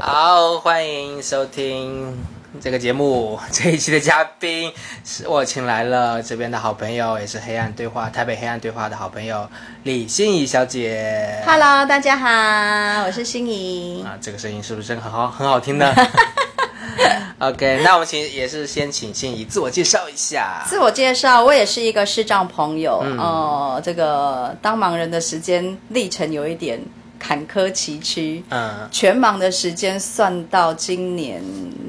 [0.00, 2.16] 好，欢迎收听
[2.60, 3.36] 这个节目。
[3.50, 4.72] 这一期的嘉宾
[5.04, 9.48] 是我请来了这边的好朋友，也是黑暗对话台北黑暗对话的好朋友
[9.82, 11.42] 李心怡小姐。
[11.44, 14.04] Hello，大家好，我是心怡。
[14.04, 15.92] 啊，这个声音是不是真的很好很好听呢？
[17.40, 20.62] OK，那我们请也是先请心怡自我介绍一下。
[20.66, 23.00] 自我介绍，我也是一个视障朋友。
[23.04, 26.80] 嗯呃，这个当盲人的时间历程有一点
[27.18, 28.42] 坎坷崎岖。
[28.50, 31.42] 嗯全盲的时间算到今年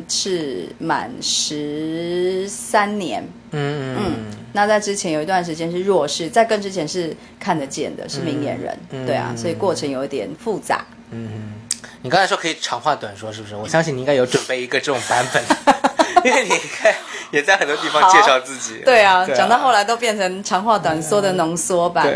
[0.07, 3.23] 是满十三年。
[3.51, 8.77] 嗯嗯那在之前有一段时间是弱势，在更之前是看得见的，是明眼人。
[8.91, 10.85] 嗯对啊嗯，所以过程有一点复杂。
[11.11, 11.53] 嗯，
[12.01, 13.55] 你刚才说可以长话短说，是不是？
[13.55, 15.43] 我相信你应该有准备一个这种版本，
[16.25, 16.93] 因为你看
[17.31, 18.81] 也在很多地方介绍自己。
[18.85, 22.07] 对啊，讲到后来都变成长话短说的浓缩版。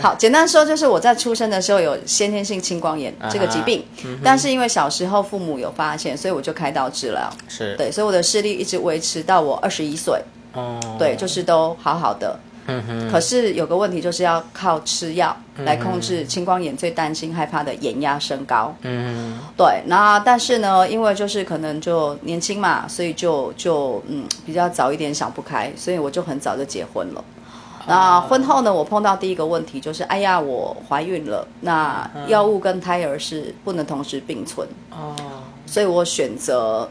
[0.00, 3.84] 好，简单说就是我在出生的时候有先天性青光眼这个疾病，
[4.24, 7.30] 但是因为小时候父母有发现，所以我就开刀治疗。
[7.48, 10.20] 是，对，所以我的视力一直维持到我二十一岁，
[10.52, 12.38] 哦，对，就是都好好的。
[12.66, 18.74] 嗯哼，可是有个问题就是要靠吃药来控制青光眼最担心害怕的眼压升高。
[18.82, 27.24] 嗯对，那但是呢，因为就是可能就年轻嘛，所以就就嗯比较早一点想不开，所以我就很早就结婚了。
[27.84, 35.16] 那婚后呢，我碰到第一个问题就是，哎呀，我怀孕了，那药物跟胎儿是不能同时并存，哦，
[35.66, 36.88] 所以我选择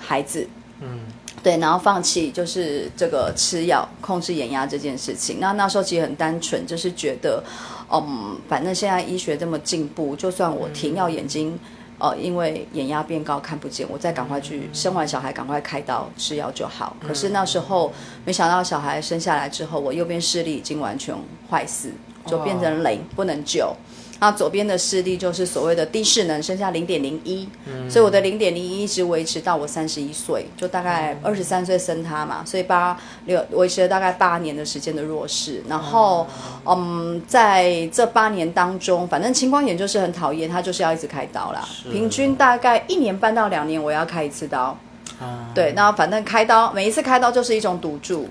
[0.00, 0.48] 孩子。
[0.80, 1.00] 嗯
[1.42, 5.38] 对，然后放弃就是这个吃药控制眼压这件事情。
[5.40, 7.42] 那那时候其实很单纯，就是觉得，
[7.90, 11.58] 嗯，反正现在医学这么进步，就算我停药，眼睛
[11.98, 16.96] 呃因为眼压变高看不见，我再赶快去生完小孩，赶快开刀吃药就好。
[17.06, 17.92] 可是那时候
[18.24, 21.14] 没想到小孩生下来之后，我右边视力已经完全
[21.50, 21.90] 坏死，
[22.26, 23.74] 就变成零，不能救。
[24.20, 27.48] 那左边的视力就是所谓的低视能，剩下零点零一，
[27.88, 35.62] 所以我的零点零一一直维持到我三十一岁，就大概二十三岁生他嘛，所以八六维持了大概八年的时间的弱视。
[35.68, 36.26] 然后，
[36.64, 44.76] 嗯，在这八年当中，反正青光眼就是很讨厌，他就是要一直开刀啦，平均大概一年半到两年我要开一次刀。
[45.20, 48.28] 啊，对，那反正开刀每一次开刀就是一种赌注，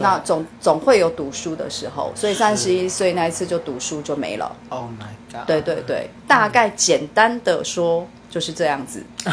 [0.00, 4.50] 那总总会有赌输的时候，所以三十一岁那一次就赌输就没了。
[4.70, 9.04] ，Oh my god，对对对，大概简单的说就是这样子，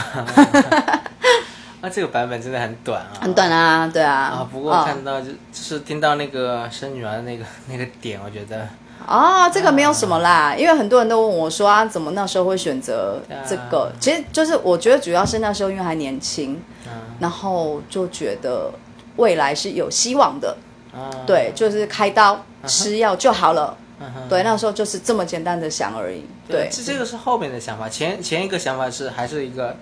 [1.81, 4.13] 那，这个版本真的很短啊，很短啊，对啊。
[4.13, 4.49] 啊。
[4.51, 8.67] 不过哦看到就就是听到那个生女儿的那个 那个点，我觉得
[9.07, 13.85] 哦，这个没有什么啦，因为很多人都问我说啊，怎么那时候会选择这个？
[13.85, 18.71] 啊其实就是我觉得主要是那时候因为还年轻，嗯然后就觉得
[19.17, 20.57] 未来是有希望的，
[20.93, 23.77] 啊，对，就是开刀吃药就好了。
[23.99, 26.23] 嗯对，那时候就是这么简单的想而已。
[26.47, 29.75] 对，这这个是后面的想法，前前一个想法是还是一个，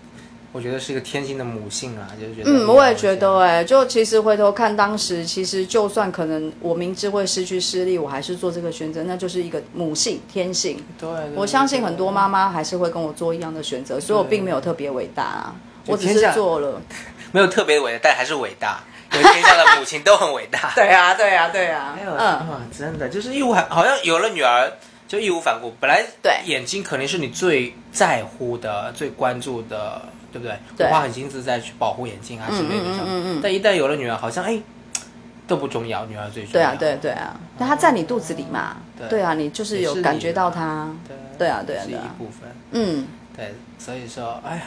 [0.54, 10.82] 我觉得是一个天性的母性啊，就是觉得嗯，我也觉得哎、就其实回头看当时，其实就算可能我明知会失去视力，我还是做这个选择，那就是一个母性天性。
[10.98, 15.56] 对，对我相信很多妈妈还是会跟我做一样的选择，所以我并没有特别伟大啊，
[15.88, 16.82] 我只是做了。
[17.34, 20.72] 没有特别伟大，但还是伟大，因为天下的母亲都很伟大。
[20.76, 24.72] 对啊，对啊，对啊，没有，嗯，啊，真的就是义无反，好像有了女儿
[25.08, 25.74] 就义无反顾。
[25.80, 30.02] 本来对眼睛肯定是你最在乎的、最关注的，
[30.32, 30.58] 对不对？
[30.78, 33.00] 对花很心思在去保护眼睛啊之类的上。
[33.00, 34.60] 嗯嗯嗯嗯但一旦有了女儿，好像哎
[35.48, 36.54] 都不重要，女儿最重要。
[36.54, 42.50] 对啊，对对啊，但她在你肚子里嘛，对对啊，你就是有感觉到她，对对啊对啊是对啊一部分。
[42.72, 43.08] 嗯，
[43.38, 44.62] 对，所以说，哎呀，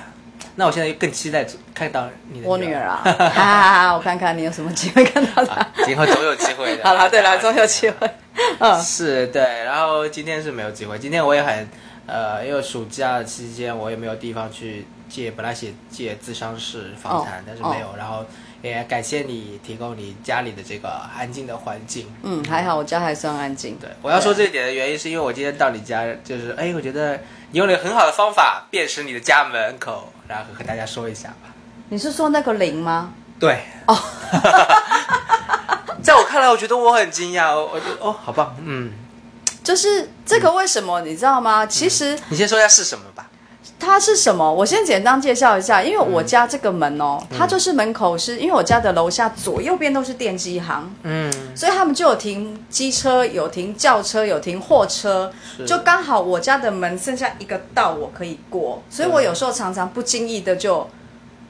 [0.59, 5.55] 那我现在更期待看到你的我女儿啊， 哈哈哈，我看看你有什么机会看到她。
[5.55, 6.83] 啊，今后总有机会的。
[6.85, 8.11] 好了，对了，总有机会。
[8.59, 11.69] 嗯，是对，然后今天是没有机会，今天我也很
[12.07, 18.27] 呃，因为暑假期间我也没有地方去借，本来写借智商室访谈，哦但是没有，然后
[18.63, 22.13] 也感谢你提供你家里的这个安静的环境。
[22.23, 23.79] 嗯，还好我家还算安静。
[23.81, 27.17] 对，我要说这一点的原因是因为我今天到你家，就是哎，我觉得
[27.51, 31.55] 你用了很好的方法辨识你的家门口，然后和大家说一下吧。
[31.91, 33.13] 你是说那个零吗？
[33.39, 33.97] 对，哦，
[36.03, 38.93] 在我看来，我觉得我很惊讶，我我就哦，好棒，嗯，
[39.63, 41.65] 就是这个为什么你知道吗？
[41.65, 43.28] 其实你先说一下是什么吧。
[43.79, 44.53] 它是什么？
[44.53, 55.33] 我先简单介绍一下，因为我家这个门哦，它就是门口是因为我家的楼下左右边都是电机行，嗯，所以他们就有停机车，有停轿车，有停货车，
[55.67, 60.89] 就刚好我家的门剩下一个道我可以过，所以我有时候常常不经意的就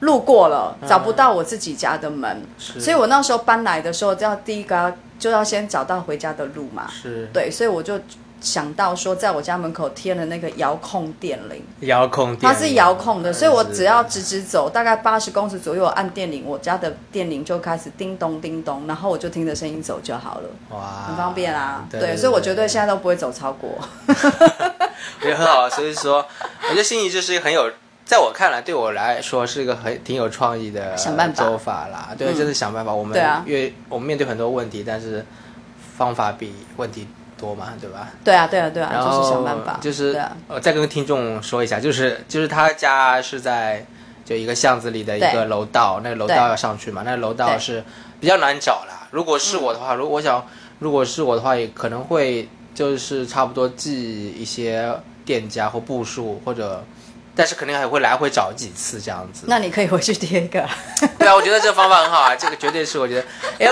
[0.01, 2.79] 路过了，找不到我自己家的门，是。
[2.79, 6.87] 所以我那时候搬来的时候，要第一个就要先找到回家的路嘛。
[6.89, 7.99] 是，对，所以我就
[8.41, 21.85] 想到说，在我家门口贴了那个遥控电铃，遥控它是遥控的，所以我只要直直走，大概八十公尺左右按电铃，我家的电铃就开始叮咚叮咚，然后我就听着声音走就好了，哇，很方便啊。
[21.89, 23.77] 对对，所以我绝对现在都不会走超过。
[25.25, 26.25] 也很好，所以说，
[26.63, 27.69] 我觉得心仪就是一个很有，
[28.05, 32.09] 在我看来，对我来说是一个很挺有创意的想办法做法啦。
[32.17, 32.93] 对，嗯就是想办法。
[32.93, 35.25] 我们对啊越我们面对很多问题，但是
[35.97, 37.07] 方法比问题
[37.39, 38.09] 多嘛，对吧？
[38.23, 39.79] 对啊，对啊，对啊，就是想办法。
[39.81, 43.85] 就是啊，呃，再跟听众说一下，就是就是他家是在
[44.25, 47.83] 就一个巷子里的一个楼道，那个楼道要上去嘛，那个楼道是
[48.19, 49.07] 比较难找啦。
[49.11, 50.45] 如果是我的话，如果我想
[50.79, 54.93] 如果是我的话，也可能会就是差不多记一些
[55.25, 56.83] 店家或步数或者。
[57.35, 59.45] 但是肯定还会来回找几次这样子。
[59.47, 60.67] 那你可以回去贴一个。
[61.17, 63.23] 对啊，我觉得这个方法很好啊，这个绝对是我觉得，
[63.57, 63.71] 因为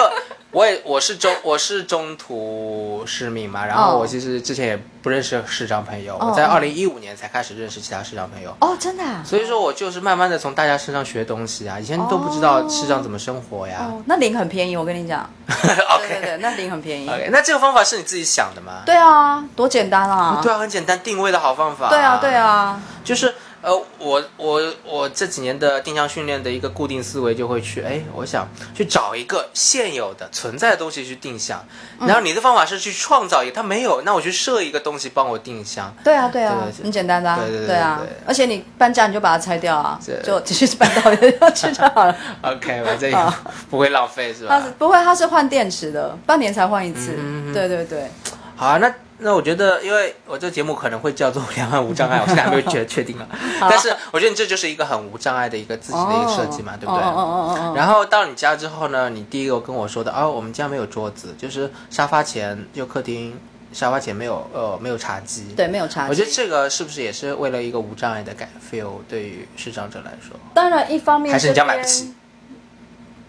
[0.51, 9.21] 我也我是中我是中途市民嘛，然后哦我其实之前也不认识市长朋友，哦我在二零一五年才开始认识其他市长朋友，哦，真的啊。
[9.25, 13.89] 所以说我就是慢慢的从大家身上学东西啊，以前都不知道市长怎么生活呀。
[13.91, 15.29] 哦，那零很便宜，我跟你讲。
[15.47, 17.09] 对对 OK 对，那零很便宜。
[17.09, 18.83] OK，那这个方法是你自己想的吗？
[18.85, 20.39] 对啊，多简单啊！
[20.41, 21.89] 对啊，很简单，定位的好方法。
[21.89, 31.65] 对啊，对，啊，就是呃，我我我这几年的定向训练的一个固定思维就会去，哎，我想去找一个现有的存在的东西去定向，
[31.99, 35.93] 嗯然后你的方法是去创造一个，它没有，那我去设一个东西帮我定向。
[36.03, 38.01] 对啊，对啊很简单的啊，对对对啊。
[38.25, 42.15] 而且你搬家你就把它拆掉啊，就继续搬到原地去就好了。
[42.43, 43.33] OK，反正也好
[43.69, 44.71] 不会浪费是吧它是？
[44.77, 47.15] 不会，它是换电池的，半年才换一次。
[47.17, 48.09] 嗯对对对，
[48.55, 53.27] 好啊，那那我觉得，因为我这个节目可能会叫做 “两岸无障碍”，我现在还没有确确定啊。
[53.61, 57.03] 但是我觉得你这就是一个很无障碍的一个自己的一个设计嘛，对不对？
[57.03, 57.23] 哦哦
[57.57, 57.73] 哦。
[57.75, 63.39] 然后到你家之后呢，你第一个跟我说的，哦，我们家没有桌子，就是沙发前就客厅
[63.73, 65.45] 沙发前没有呃没有茶几。
[65.55, 66.09] 对，没有茶几。
[66.09, 70.37] 我觉得这个是不是也是为了一个无障碍的感 feel 对于视障者来说？
[70.53, 72.13] 当然一方面还是你家买不起？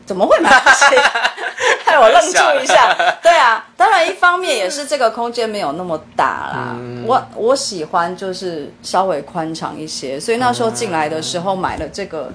[0.04, 0.96] 怎么会买不起？
[1.84, 2.94] 害我愣住一下。
[3.22, 6.74] 对啊，当然一方面也是这个空间没有那么大啦。
[6.76, 12.32] 嗯我我喜欢就是稍微宽敞一些，所以那时候进来的时候买了这个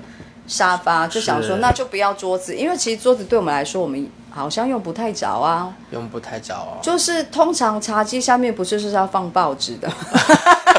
[0.48, 5.72] 沙发，就想说那就不要桌子，因为其实桌子对我们来说，我们好像用不太着啊。
[5.92, 6.80] 用不太着啊。
[6.82, 9.92] 就是通常茶几下面不是是要放报纸的。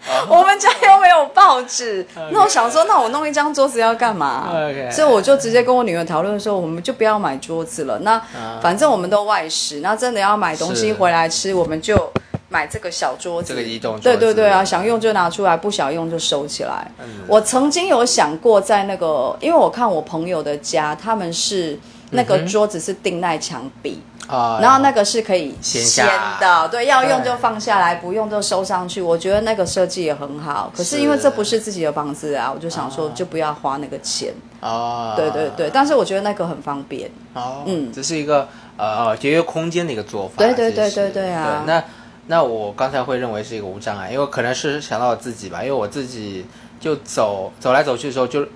[0.28, 4.50] 我们家又没有报纸， 那我想说，那我弄一张桌子要干嘛？
[4.90, 7.98] 所以我就直接跟我女儿讨论说，我们就不要买桌子了。
[8.00, 8.20] 那
[8.60, 12.10] 反正我们都外食，那真的要买东西回来吃，我们就
[12.48, 13.48] 买这个小桌子。
[13.48, 14.02] 这个移动桌子。
[14.02, 16.90] 对对对啊，想用就拿出来，不想用就收起来。
[17.00, 17.24] 嗯。
[17.26, 21.78] 我曾经有想过，在那个，因为我看我朋友的家，他们是
[22.12, 24.00] 那个桌子是钉在墙壁。
[24.28, 26.06] 啊，然后那个是可以掀
[26.40, 29.02] 的，对，要用就放下来，不用就收上去。
[29.02, 34.32] 我觉得那个设计也很好，可是因为这不是自己的房子啊，我就想说就不要花那个钱。
[34.60, 37.10] 哦，对对对，但是我觉得那个很方便。
[37.34, 40.34] 哦，嗯这是一个呃节约空间的一个做法。
[40.38, 41.82] 对对对对对啊那
[42.28, 46.46] 那我刚才会认为是一个无障碍，因为可能是想到我自己吧，因为我自己
[46.78, 48.44] 就走走来走去的时候就。
[48.44, 48.48] 就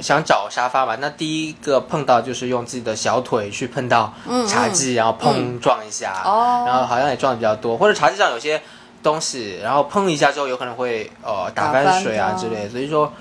[0.00, 4.12] 想找沙发嘛，那第一个碰到就是用自己的小腿去碰到
[4.48, 6.22] 茶几，然后碰撞一下，
[6.66, 8.60] 然后好像也撞的比较多，或者茶几上有些
[9.02, 13.12] 东西，然后碰一下之后有可能会呃打打翻翻水啊之类的，所以说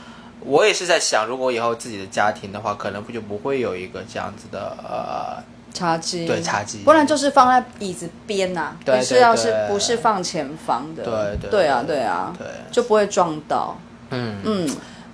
[0.41, 11.03] 我也是在想，如果以后自己的家庭的话，可能不就不会有一个这样子的呃茶几，对茶几不然就是放在椅子边呐、对不是要是不是放前方的？
[11.03, 13.77] 对对对啊对对啊，对，就不会撞到。
[14.11, 14.67] 嗯，嗯，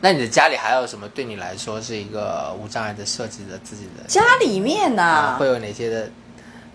[0.06, 5.36] 那你的家里还有什么对你来说是一个无障碍的设计的自己的家里面呢、啊？
[5.40, 6.08] 会有哪些的？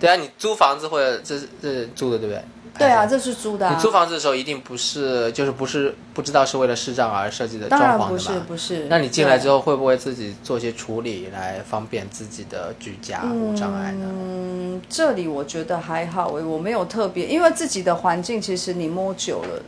[0.01, 2.43] 对啊，你租房子或者这是租的对不对？
[2.77, 3.73] 对啊，这是租的、啊。
[3.73, 8.41] 你租房子的时候一定不是就是不是不知道是为了视障而设计的当装潢的然不是？
[8.49, 8.87] 不是。
[8.89, 9.61] 那你进来之后。
[9.61, 14.07] 会不会自己做一些处理来方便自己的居家无障碍呢？
[14.11, 19.63] 嗯，这里我觉得还好诶，我没有特别，因为自己的环境其实你摸久了，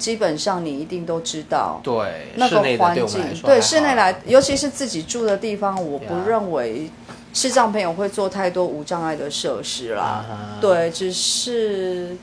[0.00, 3.06] 基本上你一定都知道对，那个环境
[3.42, 6.90] 对室内来，尤其是自己住的地方，我不认为
[7.34, 10.24] 视障朋友会做太多无障碍的设施啦。
[10.58, 12.16] 对，只是，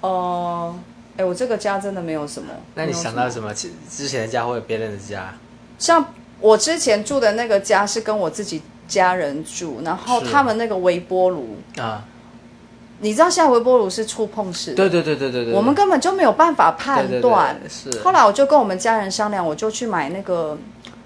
[0.00, 0.74] 呃，
[1.18, 2.48] 哎，我这个家真的没有什么。
[2.74, 3.52] 那你想到什么？
[3.52, 5.34] 其之前的家或者别人的家？
[5.78, 6.04] 像
[6.40, 12.02] 我之前住的那个家是跟我自己家人住，然后他们那个微波炉，啊，
[13.00, 17.58] 你知道现在微波炉是触碰式的，对对对对对对，我们根本就没有办法判对对断。
[17.60, 18.00] 对是。
[18.00, 20.56] 后来我就跟我们家人商量，我就去买那个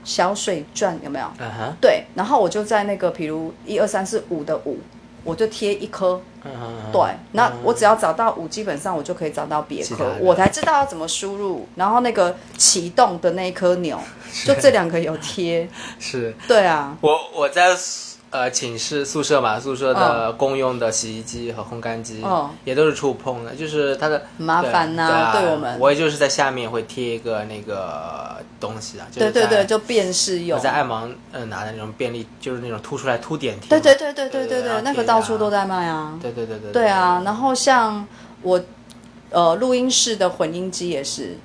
[0.05, 1.27] 小水钻，有没有？
[1.39, 4.79] 嗯哼，对，然后我就在那个比如一二三四五的五
[5.25, 6.21] 我就贴一颗。
[6.91, 13.99] 对，那我只要找到五，基本上我就可以找到别科其他的，我才知道要怎么输入，然后那个启动的那一颗钮，
[14.47, 15.69] 就这两个有贴。
[16.01, 16.35] 是。
[16.49, 17.77] 对啊，我我在
[18.31, 22.25] 呃，寝室宿舍嘛，宿舍的公用的洗衣机和烘干机，
[22.65, 29.07] 也都是触碰的，就是它的麻烦呐，对我们，我也就是在下面会贴一个那个东西啊。
[29.13, 30.57] 对对对，就便是用。
[30.57, 33.69] 我在爱芒呃拿的那种便利，就是那种凸出来凸点贴。
[33.69, 36.17] 对对对对对对对，那个到处都在卖啊。
[36.23, 36.71] 对对对对。
[36.71, 38.07] 对啊，然后像
[38.43, 38.61] 我
[39.31, 41.37] 呃录音室的混音机也是。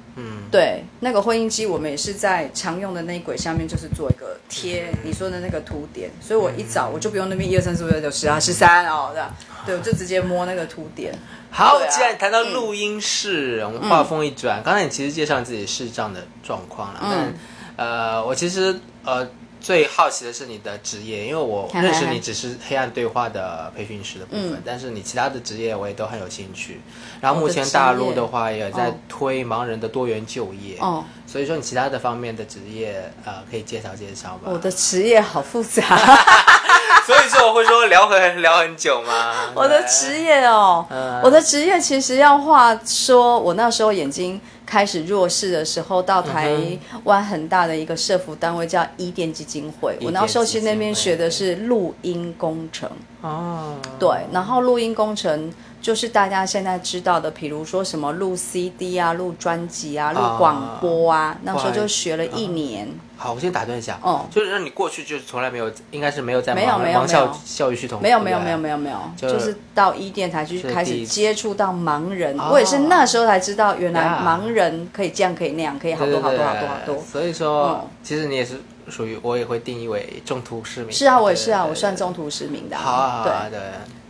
[0.55, 9.29] 对，那个混音机我们也是在常用的那一轨下面，就是做一个贴你说的那个凸点，所以我一早我就不用那边一二三四五六九十啊十三哦这样，
[9.65, 11.13] 对，我就直接摸那个凸点。
[11.51, 11.87] 好，啊。
[11.89, 17.33] 既然谈到录音室，我们话锋一转，刚才你其实介绍自己视障的状况了，嗯。
[17.77, 19.27] 呃，我其实呃
[19.65, 24.63] 最好奇的是你的职业，因为我认识你只是黑暗对话的培训师的部分，嗯。
[24.63, 26.79] 但是你其他的职业我也都很有兴趣。
[27.19, 28.93] 然后目前大陆的话也在哦。
[29.09, 34.51] 推盲人的多元就业，哦，所以说你其他的方面的职业呃可以介绍介绍吗？
[34.51, 35.81] 我的职业好复杂，
[37.07, 39.49] 所以说我会说聊很聊很久吗？
[39.55, 41.21] 我的职业哦，嗯。
[41.23, 46.55] 我的职业其实要话说，我那时候眼睛开始弱势的时候，到台
[47.03, 52.89] 湾很大的一个社服单位叫伊甸基金会，我那时候去那边学的是录音工程。
[53.25, 55.51] 哦，对，然后录音工程
[55.81, 62.87] 就是大家现在知道的，比如说什么录 CD 啊、录专辑啊、录啊广播啊，那时候就学了一年。
[63.17, 64.25] 好，我先打断一下，哦。
[64.29, 67.07] 就是让你过去就是从来没有，应该是没有在没有没有没有。
[67.07, 76.97] 校教育系统，没有没有没有没有没有，就就是到一店才去开始接触到盲人，哦我也是那时候才知道，原来盲人可以这样可以那样，可以好多好多好多好多。
[77.01, 80.91] 所以说嗯，其实你也是属于我也会定义为中途失明。
[80.91, 81.95] 是啊，我也是啊，我算。
[81.95, 82.81] 中途失明的啊。
[82.81, 83.29] 好啊，好。
[83.29, 83.59] 啊，对，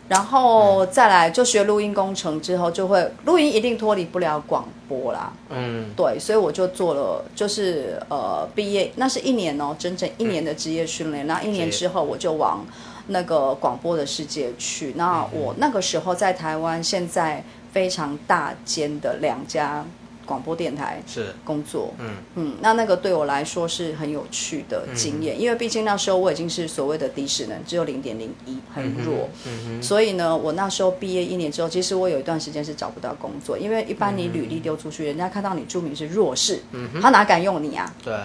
[0.07, 5.33] 然后再来就学录音工程之后，就会录音一定脱离不了广播啦。
[5.49, 11.25] 嗯，对，所以我就做了，就是呃，毕业那是一年哦，整整一年的职业训练。
[11.25, 12.65] 那、一年之后，我就往
[13.07, 14.93] 那个广播的世界去。
[14.95, 19.83] 那我那个时候在台湾，现在非常大间的两家
[20.25, 21.93] 广播电台是，工作。
[21.99, 29.29] 嗯嗯，那那个对我来说是很有趣的经验，因为毕竟那时候我已经是所谓的低势能，只有零点零一，很弱。
[29.45, 36.61] 嗯所以呢，我那时候毕业一年之后，其实我有一段时间是找不到工作，因为一般你履历丢出去，人家看到你注明是弱势，
[37.01, 37.93] 他哪敢用你啊？
[37.99, 38.17] 哼，对，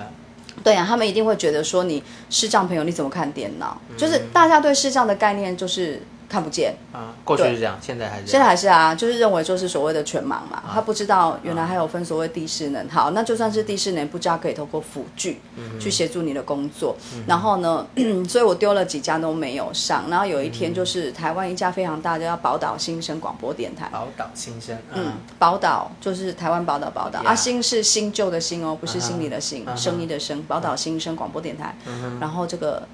[0.64, 3.80] 对啊，他们一定会觉得说你视障朋友你怎么看电脑？
[3.90, 8.48] 嗯就是大家对视障的概念就是看不见，啊，过去是这样，现在还是这现在样。
[8.48, 12.88] 还是啊，就是认为就是所谓的全盲嘛，他不知道原来还有分所谓低势能。
[12.88, 15.40] 好，那就算是低势能，不知道可以透过辅具
[15.80, 16.96] 去协助你的工作。
[17.26, 17.84] 然后呢，
[18.28, 20.08] 所以我丢了几家都没有上。
[20.08, 23.88] 然后有一天就是台湾一家非常大的叫宝岛新生广播电台。
[23.90, 27.20] 宝岛新生，嗯嗯，，宝岛就是台湾宝岛，宝岛。
[27.24, 31.74] 啊，新是新旧的新哦，不是心理的新生意的生，宝岛新生广播电台。
[32.20, 32.86] 然后这个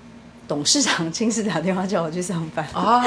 [0.48, 2.66] 董事长亲自打电话叫我去上班。
[2.72, 3.04] 啊，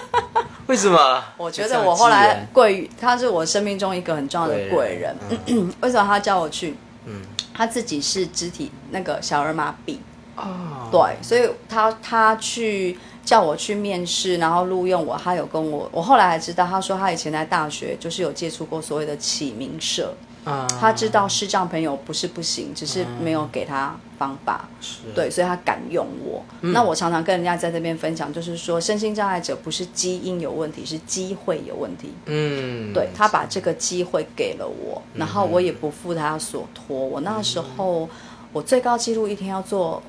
[0.66, 1.22] 为什么？
[1.36, 5.14] 我觉得我后来贵于他是我生命中一个很重要的贵人。
[5.80, 6.76] 为什么他叫我去？
[7.06, 7.22] 嗯，
[7.54, 9.96] 他自己是肢体那个小儿麻痹，
[10.36, 15.18] 哦，对，所以他他去叫我去面试，然后录用我。
[15.22, 24.68] 他有跟我，我后来还知道，他说他以前在大学就是有接触过所谓的启明社，啊，他知道视障朋友不是不行，只是没有给他方法。
[25.04, 26.42] 嗯，对，所以他敢用我。
[26.60, 32.12] 那我常常跟人家在这边分享，就是说，身心障碍者不是基因有问题，是机会有问题。
[32.26, 36.96] 嗯，对他把这个机会给了我，然后我也不负他所托。
[36.96, 38.08] 我那时候
[38.52, 40.02] 我最高纪录一天要做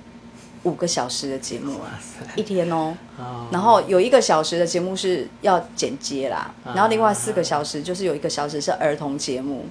[0.63, 1.99] 五个小时的节目啊，
[2.35, 2.95] 一天哦。
[3.17, 9.65] 哦，然后有一个小时的节目是要剪接啦，然后另外四个小时就是有一个小时是儿童节目，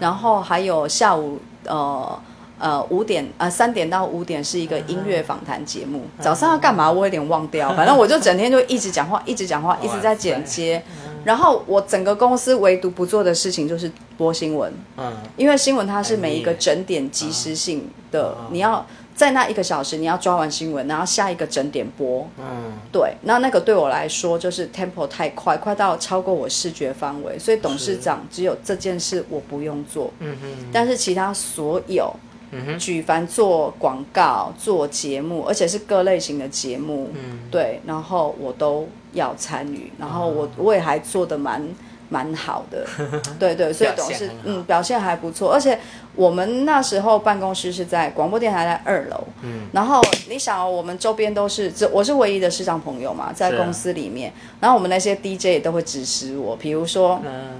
[0.00, 2.20] 然后还有下午呃。
[2.60, 6.02] 呃，五点呃三点到五点是一个音乐访谈节目。
[6.20, 6.90] 早上要干嘛？
[6.90, 7.72] 我有点忘掉。
[7.78, 10.82] 反正我就整天就一直讲话，一直讲话，一直在剪接。
[11.22, 18.84] 然后我整个公司唯独不做的事情就是播新闻，嗯，因为新闻它是每一个整点及时性的，你要
[19.18, 22.24] 在那一个小时你要抓完新闻，然后下一个整点播。
[22.38, 32.14] 嗯，对，那那个对我来说就是 tempo 太快，快到超过我视觉范围，所以董事长只有这件事我不用做，嗯哼，但是其他所有，
[32.52, 41.60] 嗯，举凡做广告、做节目，而且是各类型的节目，嗯，对，然后我都要参与，然后我我也还做的蛮
[42.08, 42.86] 蛮好的，
[43.38, 44.42] 对对，所以董事表现很好。
[44.44, 45.78] 嗯表现还不错，而且
[46.14, 57.56] 我们那时候办公室是在广播电台在二楼，嗯，然后你想、哦，我们周边都是这我是唯一的市长朋友嘛，在公司里面，然后我们那些 DJ 也都会指使我，比如说嗯，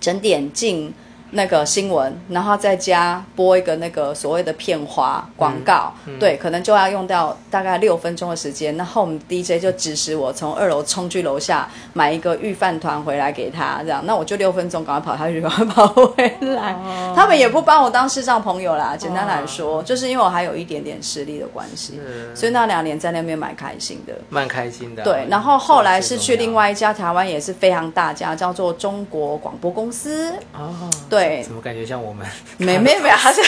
[0.00, 0.92] 整点进
[1.34, 8.76] 那个新闻，然后再加播一个那个所谓的片花广告，对，可能就要用到大概六分钟的时间。
[8.76, 16.76] 那后我们 DJ 就指使我从二楼冲去楼下买一个御饭团回来给他，这样，那我就六分钟赶快跑下去，赶快跑回来。
[17.14, 24.14] 他们也不帮我当视障朋友啦，简单来说，就是因为我还有一点点实力的关系，是所以那两年在那边蛮开心的。
[24.28, 25.02] 蛮开心的。
[25.02, 30.32] 对，然后后来是去另外一家台湾也是非常大家，叫做中国广播公司。
[30.52, 30.72] 哦，
[31.08, 32.26] 对怎，么感觉像我们？
[32.58, 33.42] 没 没没，他是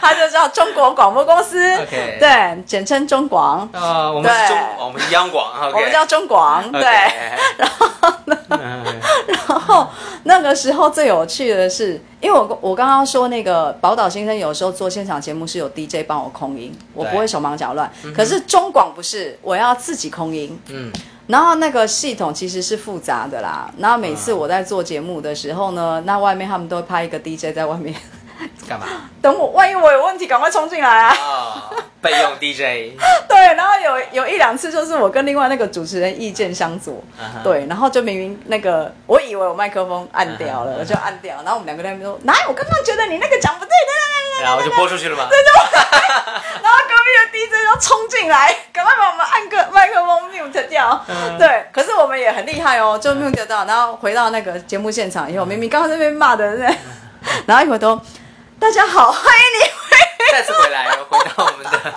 [0.00, 1.58] 他就叫中国广播公司。
[1.88, 4.48] 对，简称中广，呃，我们是对。
[4.48, 6.82] 中，我们是央广我们叫中广，对。
[7.56, 8.36] 然后呢？
[9.48, 9.88] 然后
[10.24, 17.90] 那个时候最有趣的是，因为我我刚刚说那个宝岛先生有时候做现场节目是有 DJ 帮我空音，我不会手忙脚乱。
[18.14, 20.58] 可是中广不是，我要自己空音。
[20.68, 20.92] 嗯，
[21.26, 23.72] 然后那个系统其实是复杂的啦。
[23.78, 27.94] 然后每次我在做节目的时候呢，那外面他们都会派一个 DJ 在外面
[28.68, 28.86] 干嘛？
[29.22, 31.16] 等我，万一我有问题，赶快冲进来啊！
[31.20, 31.62] 哦，
[32.00, 32.94] 备用 DJ，
[33.28, 37.02] 对，然后有有一两次就是我跟另外那个主持人意见相左，
[37.42, 42.48] 对，然后就明明那个我以为我麦克风按掉了，我就按掉，然后我们两个在那边说，哪有？
[42.48, 45.28] 我刚刚觉得你那个讲不对，对对对对然后就播出去了吗？
[45.30, 51.04] 然后隔壁的 DJ 就冲进来，赶快把我们按个麦克风 mute 掉。
[51.08, 56.74] 嗯对，可是我们也很厉害哦，就 mute 掉，然后回到那个节目现场以后，明明刚刚那边骂的，那
[57.46, 57.98] 然后一会儿都
[58.58, 59.96] 大家好，欢迎你回。
[60.32, 61.94] 再次回来，回到我们的。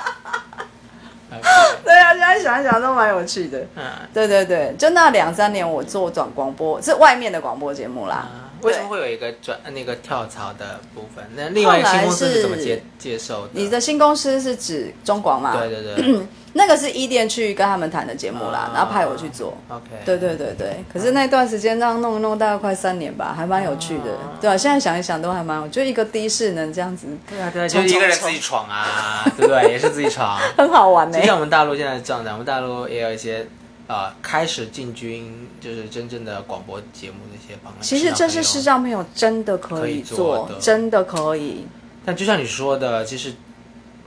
[1.83, 3.59] 对啊，现在想一想都蛮有趣的。
[3.75, 8.27] 嗯，对对对，就那两三年我做转广播，是外面的广播节目啦。
[8.61, 11.23] 为什么会有一个转那个跳槽的部分？
[11.35, 13.49] 那另外一个新公司是怎么接接受的？
[13.53, 15.55] 你的新公司是指中广嘛？
[15.57, 16.19] 对对对
[16.53, 19.55] 那个是一店去跟他们谈的节目啦，啊然后派我去做。
[19.69, 24.17] ，OK，对对对对，可是那段时间这样弄弄，大概快三年吧，还蛮有趣的。
[24.41, 29.71] 对啊，现在想一想都还蛮有，就一个的士能这样子，对啊对啊，就一个人自己闯啊，对不对？
[29.71, 30.39] 也是自己闯。
[30.57, 33.45] 很好玩呢、就像我们大陆现在是这样的，我们大陆也有一些
[33.89, 37.77] 呃开始进军就是真正的广播节目那些朋友。
[37.81, 41.65] 其实这是视视障朋友真的可以做做，的真的可以，
[42.05, 43.33] 但就像你说的，其实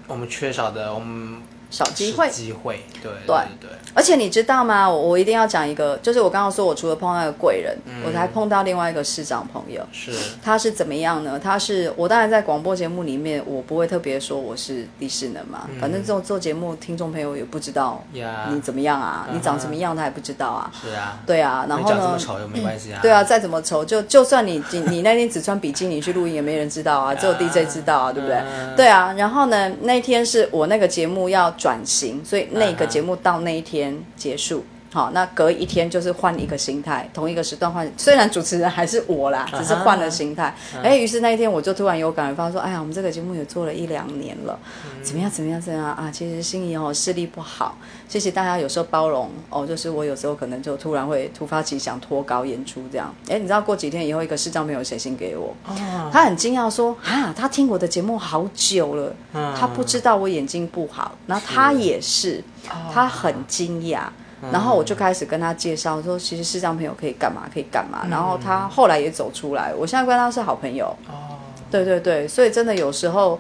[0.06, 1.42] 我们缺少的，我们
[1.72, 2.30] 少机会。
[2.30, 4.88] 机会，对对对对，而且你知道吗？
[4.88, 9.82] 我我一定要讲一个，就是我刚刚说，我除了碰到一个贵人，嗯我才碰到另外一个市长朋友。
[9.90, 10.12] 是
[10.44, 11.40] 他是怎么样呢？
[11.42, 20.70] 他是我当然在广播节目里面，我不会特别说我是第四能嘛，反正做做节目，听众朋友也不知道你怎么样啊，你长什么样他也不知道啊。
[20.80, 21.96] 是啊，对啊，然后呢？
[21.96, 28.36] 长这么丑又没关系啊，对啊，再怎么丑，就就算你你你那天只穿比基尼去录音，也没人知道啊，只有 DJ 知道啊，对不对？
[28.36, 34.64] 嗯对啊，然后呢，那天是我那个节目要转型，所以那个节目到那一天结束。
[34.92, 37.90] 好，那隔一天就是换一个心态，同一个时段换。
[37.96, 40.54] 虽然主持人还是我啦，只是换了心态。
[40.82, 44.58] 哎、于是那一天我就突然有感而发，说：“哎呀，我们这个节目也做了一两年了，
[45.02, 45.30] 怎么样？
[45.30, 45.58] 怎么样？
[45.58, 46.10] 怎么样啊？
[46.12, 49.66] 其实心仪哦视力不好，谢谢大家有时候包容哦。
[49.66, 53.14] 就是我有时候可能就突然会突发奇想脱稿演出这样。
[53.30, 62.44] 哎，你知道过几天以后，一个视障朋友写信给我，哦，他很惊讶说：啊，他听我的节目好久了，嗯他不知道我眼睛不好，然后他也是，
[62.92, 64.02] 他很惊讶。
[64.50, 68.06] 然后我就开始跟他介绍说，其实视障朋友可以干嘛，可以干嘛。
[68.10, 70.86] 然后他后来也走出来，我现在跟他是好朋友。
[71.08, 71.38] 哦，
[71.70, 73.38] 对对对，所以真的有时候，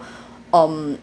[0.52, 0.96] 嗯，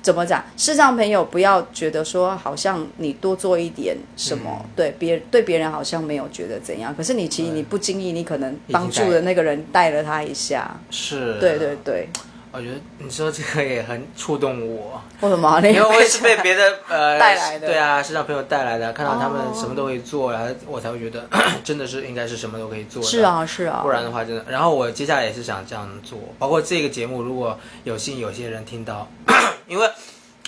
[0.00, 0.42] 怎么讲？
[0.56, 10.78] 视障朋友不要觉得说，好像你多做一点什么，对别对别人好像没有觉得怎样，可是你其实你不经意，你可能帮助的那个人带了他一下。
[10.90, 12.08] 是，对对，对，
[12.50, 15.60] 我觉得你说这个也很触动我，为什么？
[15.62, 21.28] 因因为我也是被别的 呃带来的对啊，市场朋友带来的，看到他们哦什么都可以做，然后我才会觉得
[21.62, 23.08] 真的是应该是什么都可以做的。
[23.08, 24.44] 是啊是啊，不然的话，真的。
[24.48, 29.06] 然后我接下来也是想这样做，包括这个节目，如果有幸有些人听到，
[29.68, 29.88] 因为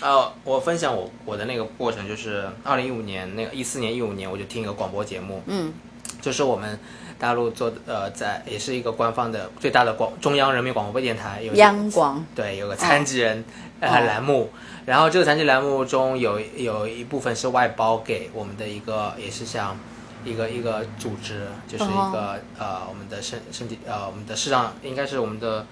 [0.00, 5.74] 呃，我分享我我的那个过程，就是二零一五年那个一四年一五年，我就听一个广播节目，嗯，
[6.22, 6.78] 就是我们
[7.20, 12.24] 大陆做的呃，在也是一个官方的最大的广中央人民广播电台有央广。
[12.34, 13.44] 对，有个残疾人、哦。
[13.80, 14.50] 呃栏目，
[14.84, 19.74] 然后这个残疾栏目中有有一部分是外包给我们的一个，也是像
[20.22, 25.64] 一个一个组织，就是一个、哦呃我们的身身体呃我们的视障应该是我们的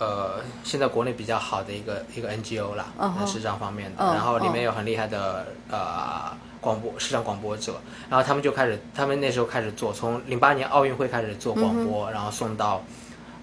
[0.00, 3.20] 呃，现在国内比较好的一个一个 NGO 啦，嗯哼。
[3.20, 4.64] 呃视障方面的，嗯然后里面嗯。
[4.64, 7.74] 有很厉害的呃广播市场广播者，
[8.08, 12.82] 然后他们就开始，他们那时候开始做，从零八年奥运会开始做广播，然后送到。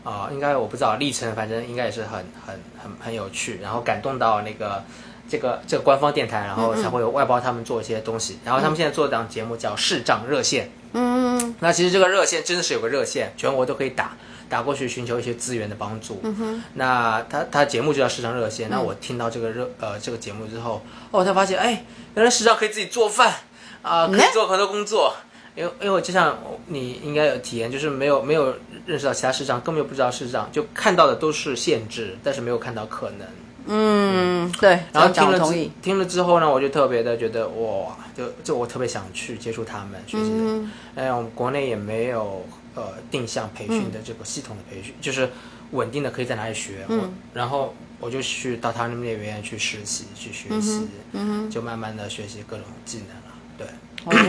[0.04, 2.12] 啊、应该我不知道历程，反正应该也是很
[2.46, 4.82] 很很很有趣，然后感动到那个
[5.28, 8.40] 这个这个官方电台，然后才会有外包他们做一些东西。
[8.46, 11.54] 然后他们现在做的档节目叫视障热线，嗯。
[11.60, 14.16] 那其实这个热线真的是有个热线，全国都可以打，
[14.50, 16.20] 打过去寻求一些资源的帮助。
[16.24, 18.70] 嗯哼，那他他节目就叫市场热线。
[18.70, 20.82] 那我听到这个热呃这个节目之后，
[21.12, 23.34] 哦，才发现哎，原来市场可以自己做饭
[23.82, 25.14] 啊、可以做很多工作。
[25.56, 28.54] 因为因为我就像你应该有体验，就是没有没有
[28.86, 33.28] 认识到其他市场，根本就不知道市场，就看到的都是限制，但是没有看到可能。
[33.66, 35.54] 嗯，对，然后听了。
[35.82, 40.38] 听了之后呢，我就特别的觉得哇，就就我特别想去接触他们学习的。
[40.38, 42.46] 嗯哎，我们国内也没有
[42.78, 45.28] 呃定向培训的这个系统的培训，就是
[45.72, 46.86] 稳定的可以在哪里学。
[47.34, 53.34] 然后我就去到他们那边去实习去学习，嗯就慢慢的学习各种技能了。
[53.58, 53.74] 对，哼，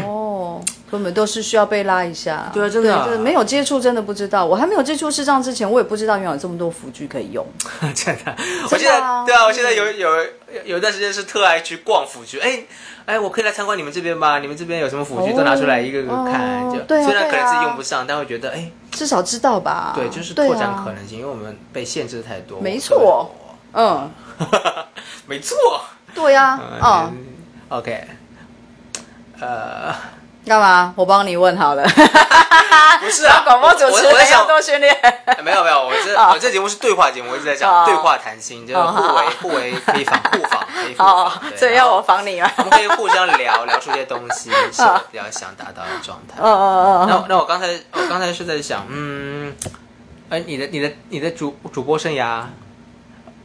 [0.05, 0.61] 哦，
[0.91, 2.51] 根本都是需要被拉一下。
[2.53, 4.45] 对啊真的啊对没有接触真的不知道。
[4.45, 7.47] 我还没有接触视障之前，我也不知道原来有这么多辅具可以用。
[7.95, 8.37] 真的，
[8.71, 10.27] 我现在啊对啊，我现在有有有
[10.65, 12.65] 有一段时间是特爱去逛辅具，哎
[13.07, 14.39] 哎，我可以来参观你们这边吗？
[14.39, 19.93] 你们这边有什么辅具哦都拿出来一个个看，对啊虽然可能自己用不上，但会觉得哎，至少知道吧？
[19.97, 22.61] 对，就是拓展啊可能性，因为我们被限制太多。
[22.61, 23.31] 没错
[23.73, 24.11] 嗯，
[25.27, 25.57] 没错。
[26.15, 27.27] 对呀， 嗯，嗯
[27.69, 28.05] ，OK，
[29.41, 29.95] 呃，
[30.47, 30.93] 干嘛？
[30.97, 31.85] 我帮你问好了。
[33.01, 34.97] 不是啊，广播主持人要多训练。
[35.45, 42.03] 没有没有，我这哦 我这节目是对话节目，我一直在哦讲对话谈心，就是哦互为好互为可以防互访，可以互哦访，，对所以要我。
[42.03, 42.51] 防你吗？
[42.57, 46.41] 我们可以互相聊 聊出一些东西，是我比较想达到的状态。
[46.43, 47.07] 嗯嗯嗯嗯。
[47.09, 49.55] 那那我刚才我刚才是在想，嗯，
[50.31, 52.43] 哎，你的你的你的主主播生涯，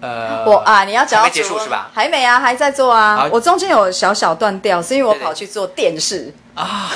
[0.04, 1.90] 呃，我啊，你要结束是吧？
[1.94, 3.30] 还没啊，还在做啊好。
[3.32, 6.34] 我中间有小小断掉，是因为我跑去做电视。
[6.56, 6.92] 啊，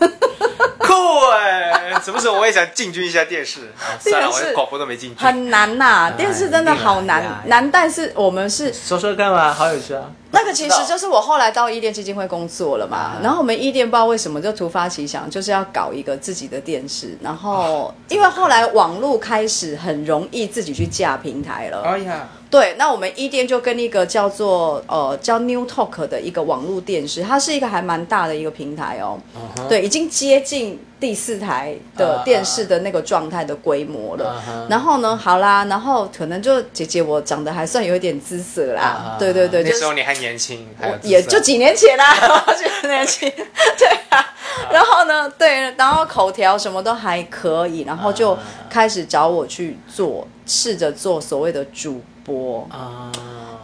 [0.78, 0.92] 酷
[1.36, 2.00] 哎！
[2.02, 3.60] 什么时候我也想进军一下电视？
[3.78, 5.24] 啊、算了，我广播都没进去。
[5.24, 7.70] 很难呐、电视真的好难，难。
[7.70, 10.10] 但是我们是说说干嘛，好有趣啊！
[10.34, 12.96] 那个，其实就是我后来到伊甸基金会工作了嘛。
[12.96, 17.16] 啊然后我们伊甸不知道为什么就突发奇想，就是要搞一个自己的电视。
[17.20, 29.01] 然后因为后来网络开始很容易自己去架平台了，哎呀，对，那我们一店就跟一个叫做呃叫 New Talk 的一个网络电视，它是一个还蛮大的一个平台哦。
[29.34, 34.42] 嗯对，已经接近第四台的电视的那个状态的规模了。
[34.68, 40.66] 然后呢，好啦，然后可能就姐姐我长得还算有一点姿色啦，啊对对对，那就是时候你还年轻，
[41.02, 43.30] 也就几年前啦， 几年前，
[43.78, 44.24] 对啊。
[44.70, 48.38] 然后呢，对，然后口条什么都还可以，然后就
[48.70, 52.66] 开始找我去做，试着做所谓的主播。
[52.70, 53.10] 啊，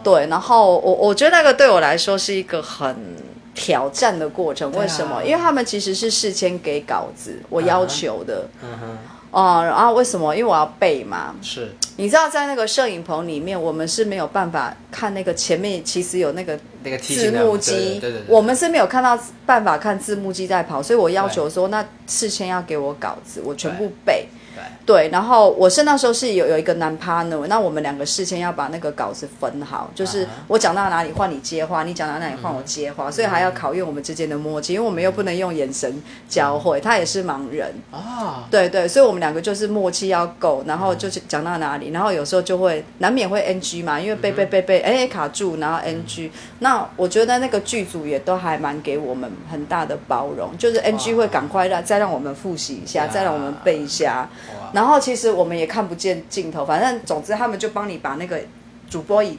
[0.03, 2.95] 对，然后我我觉得那个对我来说是一个很
[3.53, 4.71] 挑战的过程。
[4.73, 5.23] 为什么？
[5.23, 8.47] 因为他们其实是事先给稿子，我要求的。
[8.63, 8.97] 嗯哼，
[9.31, 10.35] 哦、然后为什么？
[10.35, 11.35] 因为我要背嘛。
[11.41, 24.27] 是你知道，在那个摄影棚里面，我们是没有办法看那个前面，其实有那个那个梯字幕机，对对对，对我们是没有看到办法看字幕机在跑，所以我要求说，那事先要给我稿子，我全部背。
[24.89, 46.31] 对对，然后我是那时候是有有一个男 partner，那我们两个事先要把那个稿子分好，就是我讲到哪里换你接话，你讲到哪里换我接话，所以还要考验我们之间的默契，因为我们又不能用眼神交汇，他也是盲人，啊，对对，所以我们两个就是默契要够，然后就是讲到哪里，然后有时候就会难免会 NG 嘛，因为背背背背，哎卡住，然后 NG。
[46.59, 54.27] 那我觉得那个剧组也都还蛮给我们很大的包容，就是 NG 会赶快让再让我们复习一下，再让我们背一下。
[54.59, 58.39] 哇，然后其实我们也看不见镜头，反正总之他们就帮你把那个
[58.89, 59.37] 主播椅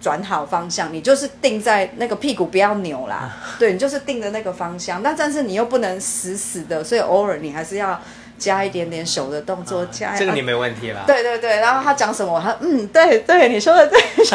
[0.00, 5.00] 转好方向，你就是定在那个屁股不要扭啦， 对你就是定的那个方向。
[5.00, 8.00] 但但是你又不能死死的，所以偶尔你还是要
[8.36, 11.04] 加一点点手的动作，加这个你没问题啦。
[11.06, 14.34] 对对对，然后他讲什么，他嗯，对对，你说的对，就是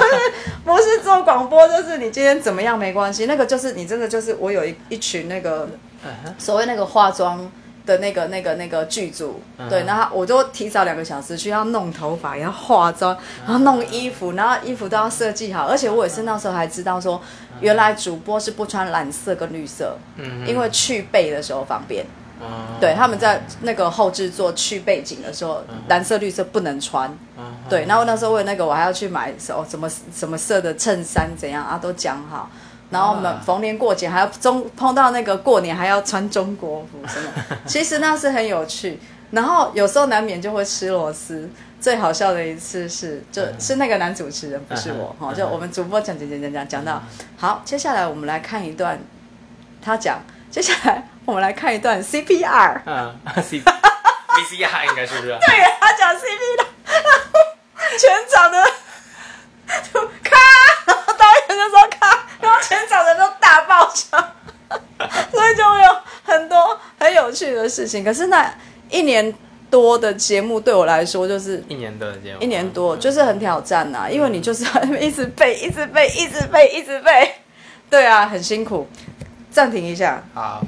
[0.64, 5.68] 不是做广播，就是你今天怎么样没关系，那个就是你真的就是我有一一群那个
[6.38, 7.52] 所谓那个化妆
[7.86, 9.70] 的那个那个那个剧组，嗯。
[9.70, 17.22] 对，然后我就提早两个小时去，要弄头发，要化妆，然后弄衣服，然后衣服都要设计好，而且我也是那时候还知道说，
[17.62, 22.06] 原来主播是不穿蓝色跟绿色，嗯因为去背的时候方便。
[22.42, 22.48] 嗯
[22.82, 27.10] 对，他们在那个后制作去背景的时候，蓝色、绿色不能穿。
[27.38, 32.50] 嗯对，然后那时候为了那个，我还要去买哦什么什么色的衬衫，怎样啊，都讲好。
[32.90, 33.42] 然后我们啊。
[33.46, 37.30] 逢年过节还要中碰到那个过年还要穿中国服什么，
[37.68, 39.00] 其实那是很有趣。
[39.32, 41.50] 然后有时候难免就会吃螺丝，
[41.82, 47.04] 最好笑的一次是，就是那个男主持人，不是我哈，就我们主播讲讲讲讲讲讲到，
[47.38, 48.98] 好，接下来我们来看一段，
[49.82, 50.20] 他讲，
[50.52, 55.28] 接下来我们来看一段 CPR，嗯， C VCR 应该是不是？
[55.28, 55.40] 对，
[55.82, 56.66] 他讲 CPR，
[58.00, 58.64] 全场的
[59.92, 60.38] 就咔，
[60.86, 64.18] 然后导演就说咔，然后全场人都大爆笑，
[65.32, 68.04] 所以就会有很多很有趣的事情。
[68.04, 68.54] 可是那
[68.90, 69.34] 一年
[69.70, 77.36] 多的节目对我来说，就是一年多的节目，一年多就是很挑战呐、因为你就是要 一直背，一直背，一直背，一直背，
[77.90, 78.88] 对啊，很辛苦。
[79.52, 80.62] 暂停一下，好，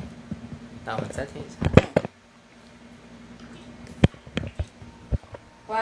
[0.85, 1.55] 那我们再听一下。
[5.67, 5.77] 喂，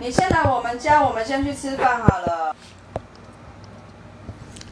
[0.00, 2.56] 你先来我们家，我们先去吃饭好了。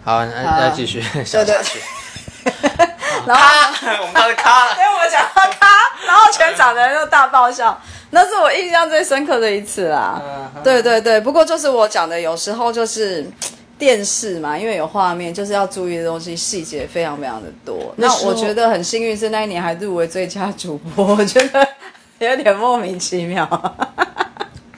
[0.07, 1.81] 好，那好那继续对对笑下去。
[3.27, 3.43] 然后，
[4.03, 4.71] 我们到底咔了。
[4.79, 5.67] 因为我讲到他，
[6.07, 7.77] 然后全场的人都大爆笑，
[8.11, 10.23] 那是我印象最深刻的一次啦。
[10.63, 13.29] 对对对，不过就是我讲的，有时候就是
[13.77, 17.93] 电视嘛，因为有画面，就是要注意的东西细节非常非常的多。
[17.97, 21.67] 那那我觉得很幸运是那一年还入围最佳主播， 我觉得
[22.21, 23.45] 有点莫名其妙。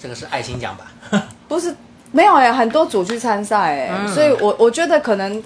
[0.01, 1.23] 这个是爱心奖吧？
[1.47, 1.77] 不是
[2.19, 4.09] 没有哎、很多组去参赛哎、嗯。
[4.09, 5.41] 所以我我觉得可能